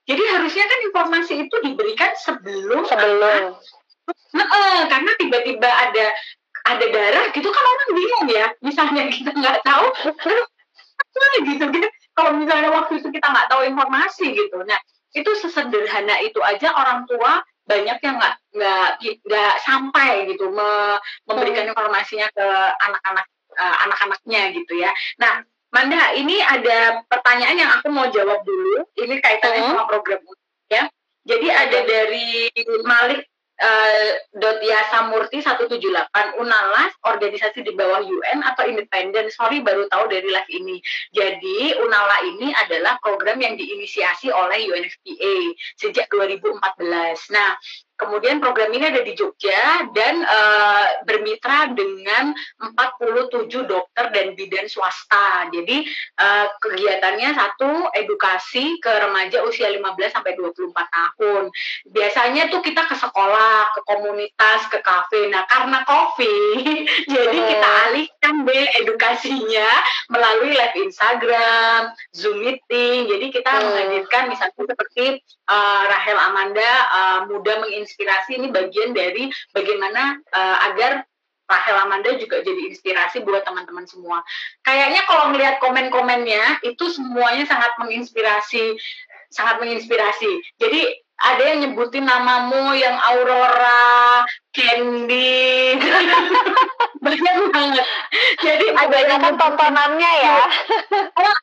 [0.04, 3.56] Jadi harusnya kan informasi itu diberikan sebelum sebelum.
[4.36, 6.06] Nah, eh, karena tiba-tiba ada
[6.64, 8.48] ada darah gitu kan orang bingung ya.
[8.60, 9.86] Misalnya kita nggak tahu,
[11.44, 11.84] gitu kan.
[12.14, 14.62] Kalau misalnya waktu itu kita nggak tahu informasi gitu.
[14.64, 14.80] Nah
[15.14, 18.90] itu sesederhana itu aja orang tua banyak yang nggak nggak
[19.24, 21.00] nggak sampai gitu me,
[21.30, 21.72] memberikan hmm.
[21.72, 22.48] informasinya ke
[22.84, 23.26] anak-anak
[23.56, 24.92] uh, anak-anaknya gitu ya.
[25.18, 28.86] Nah Manda, ini ada pertanyaan yang aku mau jawab dulu.
[28.94, 29.70] Ini kaitannya hmm.
[29.74, 30.22] sama program
[30.70, 30.86] ya.
[31.26, 32.52] Jadi ada dari
[32.86, 33.26] Malik
[33.64, 35.80] uh, dot Yasamurti 178
[36.42, 40.78] Unalas organisasi di bawah UN atau independen sorry baru tahu dari live ini
[41.14, 45.36] jadi Unala ini adalah program yang diinisiasi oleh UNFPA
[45.78, 46.60] sejak 2014
[47.32, 47.56] nah
[48.04, 55.48] Kemudian program ini ada di Jogja dan uh, bermitra dengan 47 dokter dan bidan swasta.
[55.50, 55.88] Jadi
[56.20, 61.44] uh, kegiatannya satu edukasi ke remaja usia 15 sampai 24 tahun.
[61.90, 65.32] Biasanya tuh kita ke sekolah, ke komunitas, ke kafe.
[65.32, 69.70] Nah, karena Covid, jadi kita alihkan deh edukasinya
[70.12, 73.08] melalui live Instagram, Zoom meeting.
[73.08, 73.64] Jadi kita hmm.
[73.64, 75.06] menghadirkan misalnya seperti
[75.48, 77.93] uh, Rahel Amanda uh, muda menginspirasi
[78.38, 81.06] ini bagian dari bagaimana uh, agar
[81.44, 84.24] Rahel Amanda juga jadi inspirasi buat teman-teman semua.
[84.64, 88.80] Kayaknya kalau melihat komen-komennya itu semuanya sangat menginspirasi,
[89.30, 90.40] sangat menginspirasi.
[90.58, 90.82] Jadi
[91.20, 94.26] ada yang nyebutin namamu yang Aurora,
[94.56, 95.78] Candy,
[97.04, 97.88] banyak banget.
[98.42, 100.40] Jadi ada yang tontonannya ya.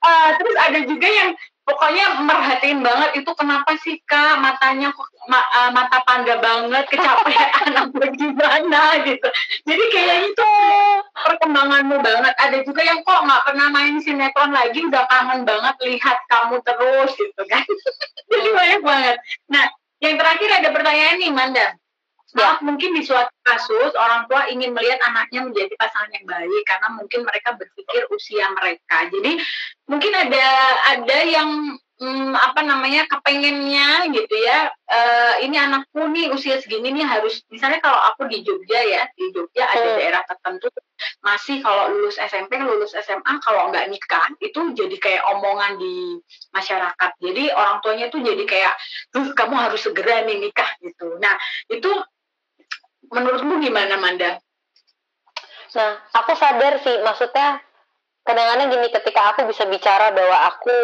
[0.05, 1.31] uh, terus ada juga yang
[1.71, 4.43] pokoknya merhatiin banget itu kenapa sih kak?
[4.43, 4.91] Matanya
[5.31, 9.29] ma, uh, mata panda banget kecapean apa gimana gitu.
[9.71, 10.51] Jadi kayaknya itu
[11.15, 12.35] perkembanganmu banget.
[12.35, 17.11] Ada juga yang kok nggak pernah main sinetron lagi udah kangen banget lihat kamu terus
[17.15, 17.63] gitu kan.
[18.35, 19.17] Jadi banyak banget.
[19.47, 19.71] Nah
[20.03, 21.67] yang terakhir ada pertanyaan nih Manda
[22.39, 22.63] Ya.
[22.63, 27.21] mungkin di suatu kasus orang tua ingin melihat anaknya menjadi pasangan yang baik karena mungkin
[27.27, 29.11] mereka berpikir usia mereka.
[29.11, 29.43] Jadi
[29.91, 30.47] mungkin ada
[30.95, 37.05] ada yang hmm, apa namanya kepengennya gitu ya uh, ini anakku nih usia segini nih
[37.05, 39.99] harus misalnya kalau aku di Jogja ya di Jogja ada hmm.
[40.01, 40.73] daerah tertentu
[41.21, 46.19] masih kalau lulus SMP lulus SMA kalau nggak nikah itu jadi kayak omongan di
[46.57, 48.75] masyarakat jadi orang tuanya tuh jadi kayak
[49.13, 51.37] tuh kamu harus segera nih nikah gitu nah
[51.69, 51.93] itu
[53.11, 54.39] menurutmu gimana Manda?
[55.77, 57.63] Nah aku sadar sih maksudnya
[58.27, 60.77] kadang-kadang gini ketika aku bisa bicara bahwa aku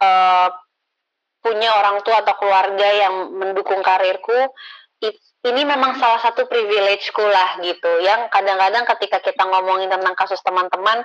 [0.00, 0.48] uh,
[1.40, 4.52] punya orang tua atau keluarga yang mendukung karirku
[5.40, 7.88] ini memang salah satu privilegeku lah gitu.
[8.04, 11.00] Yang kadang-kadang ketika kita ngomongin tentang kasus teman-teman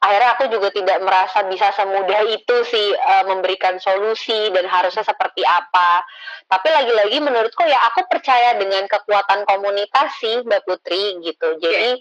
[0.00, 5.44] akhirnya aku juga tidak merasa bisa semudah itu sih uh, memberikan solusi dan harusnya seperti
[5.44, 6.00] apa.
[6.48, 11.60] Tapi lagi-lagi menurutku ya aku percaya dengan kekuatan komunikasi Mbak Putri gitu.
[11.60, 12.00] Jadi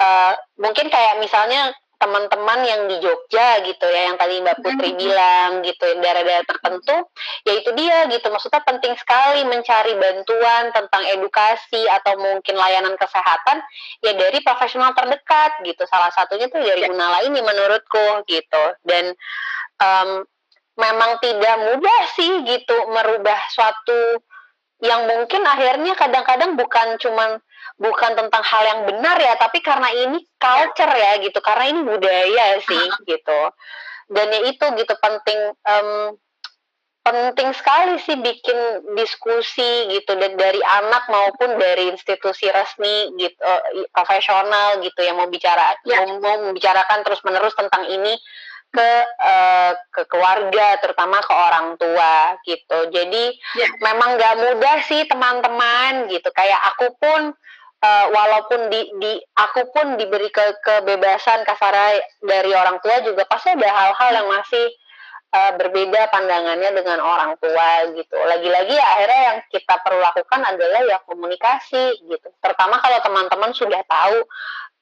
[0.00, 5.02] uh, mungkin kayak misalnya teman-teman yang di Jogja gitu ya yang tadi Mbak Putri mm-hmm.
[5.04, 6.96] bilang gitu daerah-daerah tertentu
[7.44, 13.60] ya itu dia gitu maksudnya penting sekali mencari bantuan tentang edukasi atau mungkin layanan kesehatan
[14.00, 16.90] ya dari profesional terdekat gitu salah satunya tuh dari ya.
[16.90, 19.12] Unala ini menurutku gitu dan
[19.76, 20.24] um,
[20.80, 24.24] memang tidak mudah sih gitu merubah suatu
[24.80, 27.40] yang mungkin akhirnya kadang-kadang bukan cuman
[27.80, 31.38] bukan tentang hal yang benar ya tapi karena ini culture ya gitu.
[31.40, 33.40] Karena ini budaya sih gitu.
[34.10, 36.18] Dan ya itu gitu penting um,
[37.00, 38.58] penting sekali sih bikin
[38.92, 43.62] diskusi gitu dan dari anak maupun dari institusi resmi gitu uh,
[43.96, 46.04] profesional gitu yang mau bicara ya.
[46.04, 48.20] mau, mau membicarakan terus menerus tentang ini
[48.70, 53.24] ke uh, ke keluarga terutama ke orang tua gitu jadi
[53.58, 53.66] ya.
[53.82, 57.34] memang nggak mudah sih teman-teman gitu kayak aku pun
[57.82, 63.52] uh, walaupun di, di aku pun diberi ke, kebebasan kasar dari orang tua juga pasti
[63.52, 64.66] ada hal-hal yang masih
[65.34, 68.16] uh, berbeda pandangannya dengan orang tua gitu.
[68.18, 72.28] Lagi-lagi ya, akhirnya yang kita perlu lakukan adalah ya komunikasi gitu.
[72.42, 74.18] Terutama kalau teman-teman sudah tahu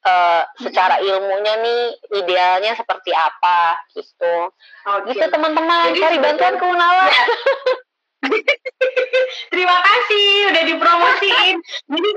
[0.04, 1.82] uh, secara ilmunya nih
[2.22, 4.52] idealnya seperti apa gitu.
[4.84, 5.14] Okay.
[5.14, 7.06] Gitu teman-teman cari bantuan ke Unala.
[7.08, 7.24] Ya.
[9.54, 11.56] Terima kasih udah dipromosiin.
[11.86, 12.10] jadi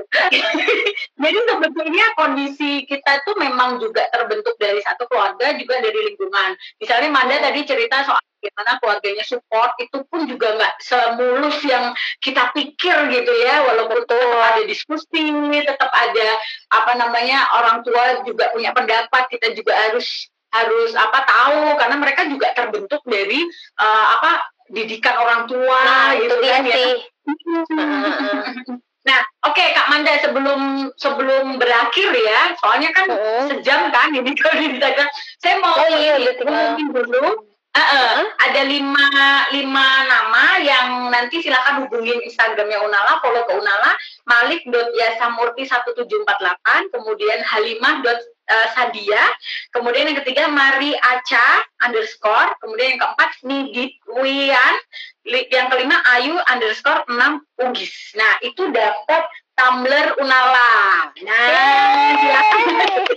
[1.22, 6.58] jadi sebetulnya kondisi kita tuh memang juga terbentuk dari satu keluarga juga dari lingkungan.
[6.82, 12.50] Misalnya Manda tadi cerita soal gimana keluarganya support itu pun juga nggak semulus yang kita
[12.50, 15.30] pikir gitu ya walaupun tuh ada diskusi
[15.62, 16.28] tetap ada
[16.74, 22.28] apa namanya orang tua juga punya pendapat kita juga harus harus apa tahu karena mereka
[22.28, 23.40] juga terbentuk dari
[23.80, 26.76] uh, apa didikan orang tua nah, gitu itu kan ya.
[29.02, 33.50] Nah, oke okay, Kak Manda sebelum sebelum berakhir ya, soalnya kan uh.
[33.50, 35.10] sejam kan ini kalau di Instagram.
[35.42, 37.51] Saya mau oh, iya, mungkin dulu.
[37.72, 39.08] Uh, uh, ada lima
[39.48, 43.96] lima nama yang nanti silakan hubungin Instagramnya Unala, follow ke Unala,
[44.28, 49.24] malik.yasamurti 1748, kemudian halimah uh, Sadia,
[49.72, 54.74] kemudian yang ketiga Mari Aca underscore, kemudian yang keempat Nidit Wian,
[55.24, 58.12] yang kelima Ayu underscore 6 Ugis.
[58.20, 59.24] Nah itu dapat
[59.56, 61.08] tumbler Unala.
[61.24, 63.08] Nah silakan.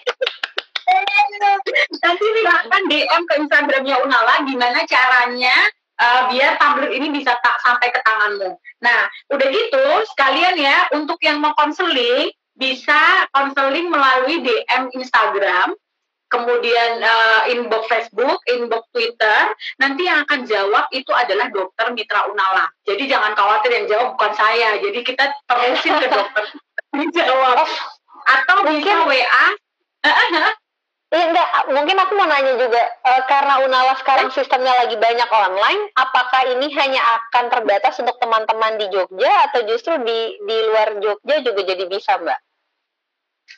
[2.06, 5.58] Nanti silakan DM ke Instagramnya Unala gimana caranya
[6.00, 8.54] uh, biar tumbler ini bisa tak sampai ke tanganmu.
[8.84, 9.00] Nah,
[9.34, 15.76] udah gitu sekalian ya untuk yang mau konseling bisa konseling melalui DM Instagram,
[16.32, 19.52] kemudian uh, inbox Facebook, inbox Twitter.
[19.80, 22.72] Nanti yang akan jawab itu adalah dokter Mitra Unala.
[22.88, 24.80] Jadi jangan khawatir yang jawab bukan saya.
[24.80, 26.44] Jadi kita terusin ke dokter
[27.20, 27.68] jawab.
[28.26, 29.46] Atau bisa WA.
[31.14, 35.94] Iya enggak, mungkin aku mau nanya juga uh, karena Unala sekarang sistemnya lagi banyak online,
[35.94, 41.46] apakah ini hanya akan terbatas untuk teman-teman di Jogja atau justru di di luar Jogja
[41.46, 42.40] juga jadi bisa, Mbak?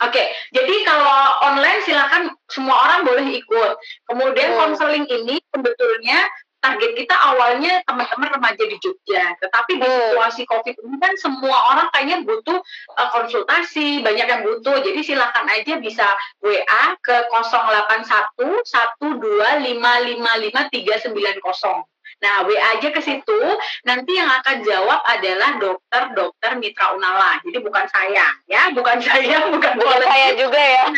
[0.03, 3.73] Oke, okay, jadi kalau online silakan semua orang boleh ikut.
[4.11, 4.59] Kemudian hmm.
[4.59, 6.27] konseling ini sebetulnya
[6.61, 9.99] target kita awalnya teman-teman remaja di Jogja, tetapi di hmm.
[10.11, 12.59] situasi COVID ini kan semua orang kayaknya butuh
[12.97, 14.81] uh, konsultasi, banyak yang butuh.
[14.81, 16.07] Jadi silakan aja bisa
[16.41, 18.63] WA ke 081
[20.73, 21.96] 390.
[22.17, 23.39] Nah, WA aja ke situ.
[23.85, 27.37] Nanti yang akan jawab adalah dokter-dokter Mitra Unala.
[27.45, 30.85] Jadi bukan saya, ya, bukan saya, bukan, bukan saya juga ya.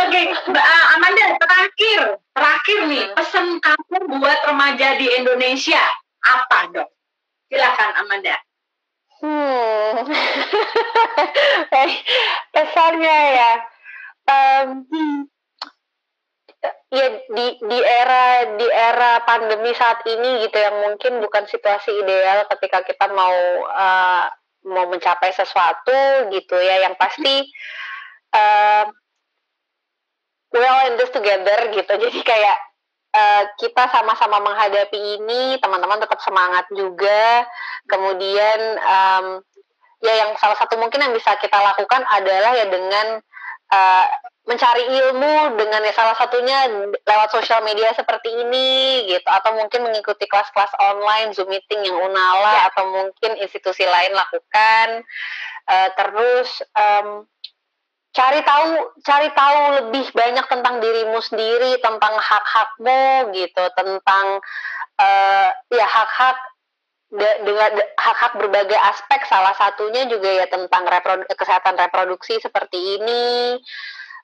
[0.00, 0.24] Oke, okay,
[0.94, 2.00] Amanda, terakhir,
[2.36, 5.80] terakhir nih, pesan kamu buat remaja di Indonesia
[6.22, 6.88] apa, dok?
[7.50, 8.36] Silakan, Amanda.
[9.20, 10.08] Hmm,
[12.56, 13.52] pesannya ya,
[14.24, 14.88] um,
[16.90, 22.50] ya di di era di era pandemi saat ini gitu yang mungkin bukan situasi ideal
[22.50, 23.38] ketika kita mau
[23.70, 24.26] uh,
[24.66, 27.46] mau mencapai sesuatu gitu ya yang pasti
[28.34, 28.84] uh,
[30.50, 31.92] we all in this together gitu.
[32.04, 32.58] Jadi kayak
[33.14, 37.46] uh, kita sama-sama menghadapi ini teman-teman tetap semangat juga.
[37.86, 39.26] Kemudian um,
[40.00, 43.06] ya yang salah satu mungkin yang bisa kita lakukan adalah ya dengan
[43.70, 44.06] uh,
[44.50, 46.66] mencari ilmu dengan ya salah satunya
[47.06, 49.28] lewat sosial media seperti ini gitu.
[49.30, 52.74] Atau mungkin mengikuti kelas-kelas online Zoom meeting yang Unala ya.
[52.74, 55.06] atau mungkin institusi lain lakukan.
[55.70, 57.08] Uh, terus um,
[58.10, 58.66] cari tahu
[59.06, 63.64] cari tahu lebih banyak tentang dirimu sendiri tentang hak-hakmu gitu.
[63.78, 64.26] Tentang
[64.98, 66.38] uh, ya hak-hak
[67.46, 69.22] dengan hak-hak berbagai aspek.
[69.30, 73.54] Salah satunya juga ya tentang reprodu kesehatan reproduksi seperti ini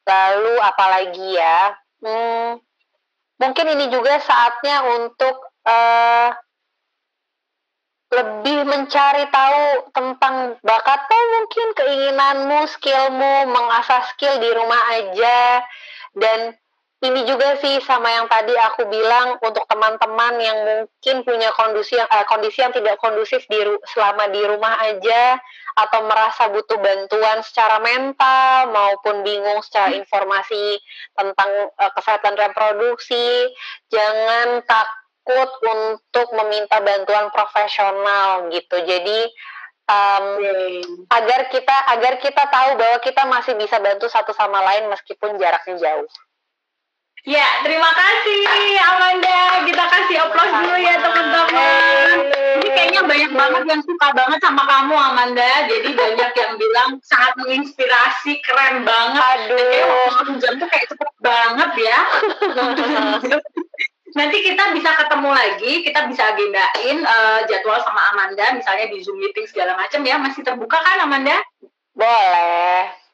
[0.06, 1.74] lalu apalagi ya?
[2.00, 2.62] Hmm,
[3.42, 5.36] mungkin ini juga saatnya untuk
[5.66, 6.30] uh,
[8.06, 15.66] lebih mencari tahu tentang bakatmu mungkin keinginanmu skillmu mengasah skill di rumah aja.
[16.16, 16.54] Dan
[17.04, 22.08] ini juga sih sama yang tadi aku bilang untuk teman-teman yang mungkin punya kondisi yang
[22.08, 23.60] uh, kondisi yang tidak kondusif di
[23.92, 25.36] selama di rumah aja
[25.76, 30.80] atau merasa butuh bantuan secara mental maupun bingung secara informasi
[31.12, 33.52] tentang uh, kesehatan reproduksi
[33.92, 38.76] jangan takut untuk meminta bantuan profesional gitu.
[38.88, 39.20] Jadi
[39.84, 40.26] um,
[41.12, 45.76] agar kita agar kita tahu bahwa kita masih bisa bantu satu sama lain meskipun jaraknya
[45.76, 46.08] jauh
[47.26, 48.46] Ya, terima kasih
[48.86, 49.66] Amanda.
[49.66, 52.16] Kita kasih aplaus dulu ya teman-teman.
[52.62, 55.66] Ini kayaknya banyak banget yang suka banget sama kamu Amanda.
[55.66, 59.50] Jadi banyak yang bilang sangat menginspirasi, keren banget.
[59.50, 60.38] Aduh.
[60.38, 61.98] Jam tuh kayak cepet banget ya.
[64.22, 69.18] Nanti kita bisa ketemu lagi, kita bisa agendain uh, jadwal sama Amanda, misalnya di Zoom
[69.18, 70.14] meeting segala macam ya.
[70.22, 71.42] Masih terbuka kan Amanda?
[71.90, 73.05] Boleh.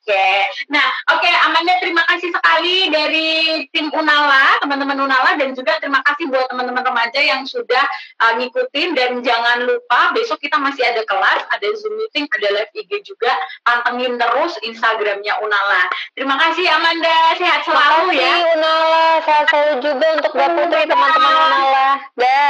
[0.00, 0.32] Oke,
[0.72, 3.28] nah oke okay, Amanda terima kasih sekali dari
[3.68, 7.84] tim Unala, teman-teman Unala dan juga terima kasih buat teman-teman remaja yang sudah
[8.24, 12.72] uh, ngikutin dan jangan lupa besok kita masih ada kelas, ada Zoom meeting, ada live
[12.80, 13.28] IG juga,
[13.68, 15.84] pantengin terus Instagramnya Unala.
[16.16, 18.56] Terima kasih Amanda, sehat selalu ya.
[18.56, 21.88] Unala, sehat selalu juga untuk Mbak Putri teman-teman Unala.
[22.16, 22.48] Ya,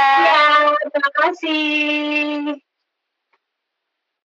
[0.87, 2.63] terima kasih.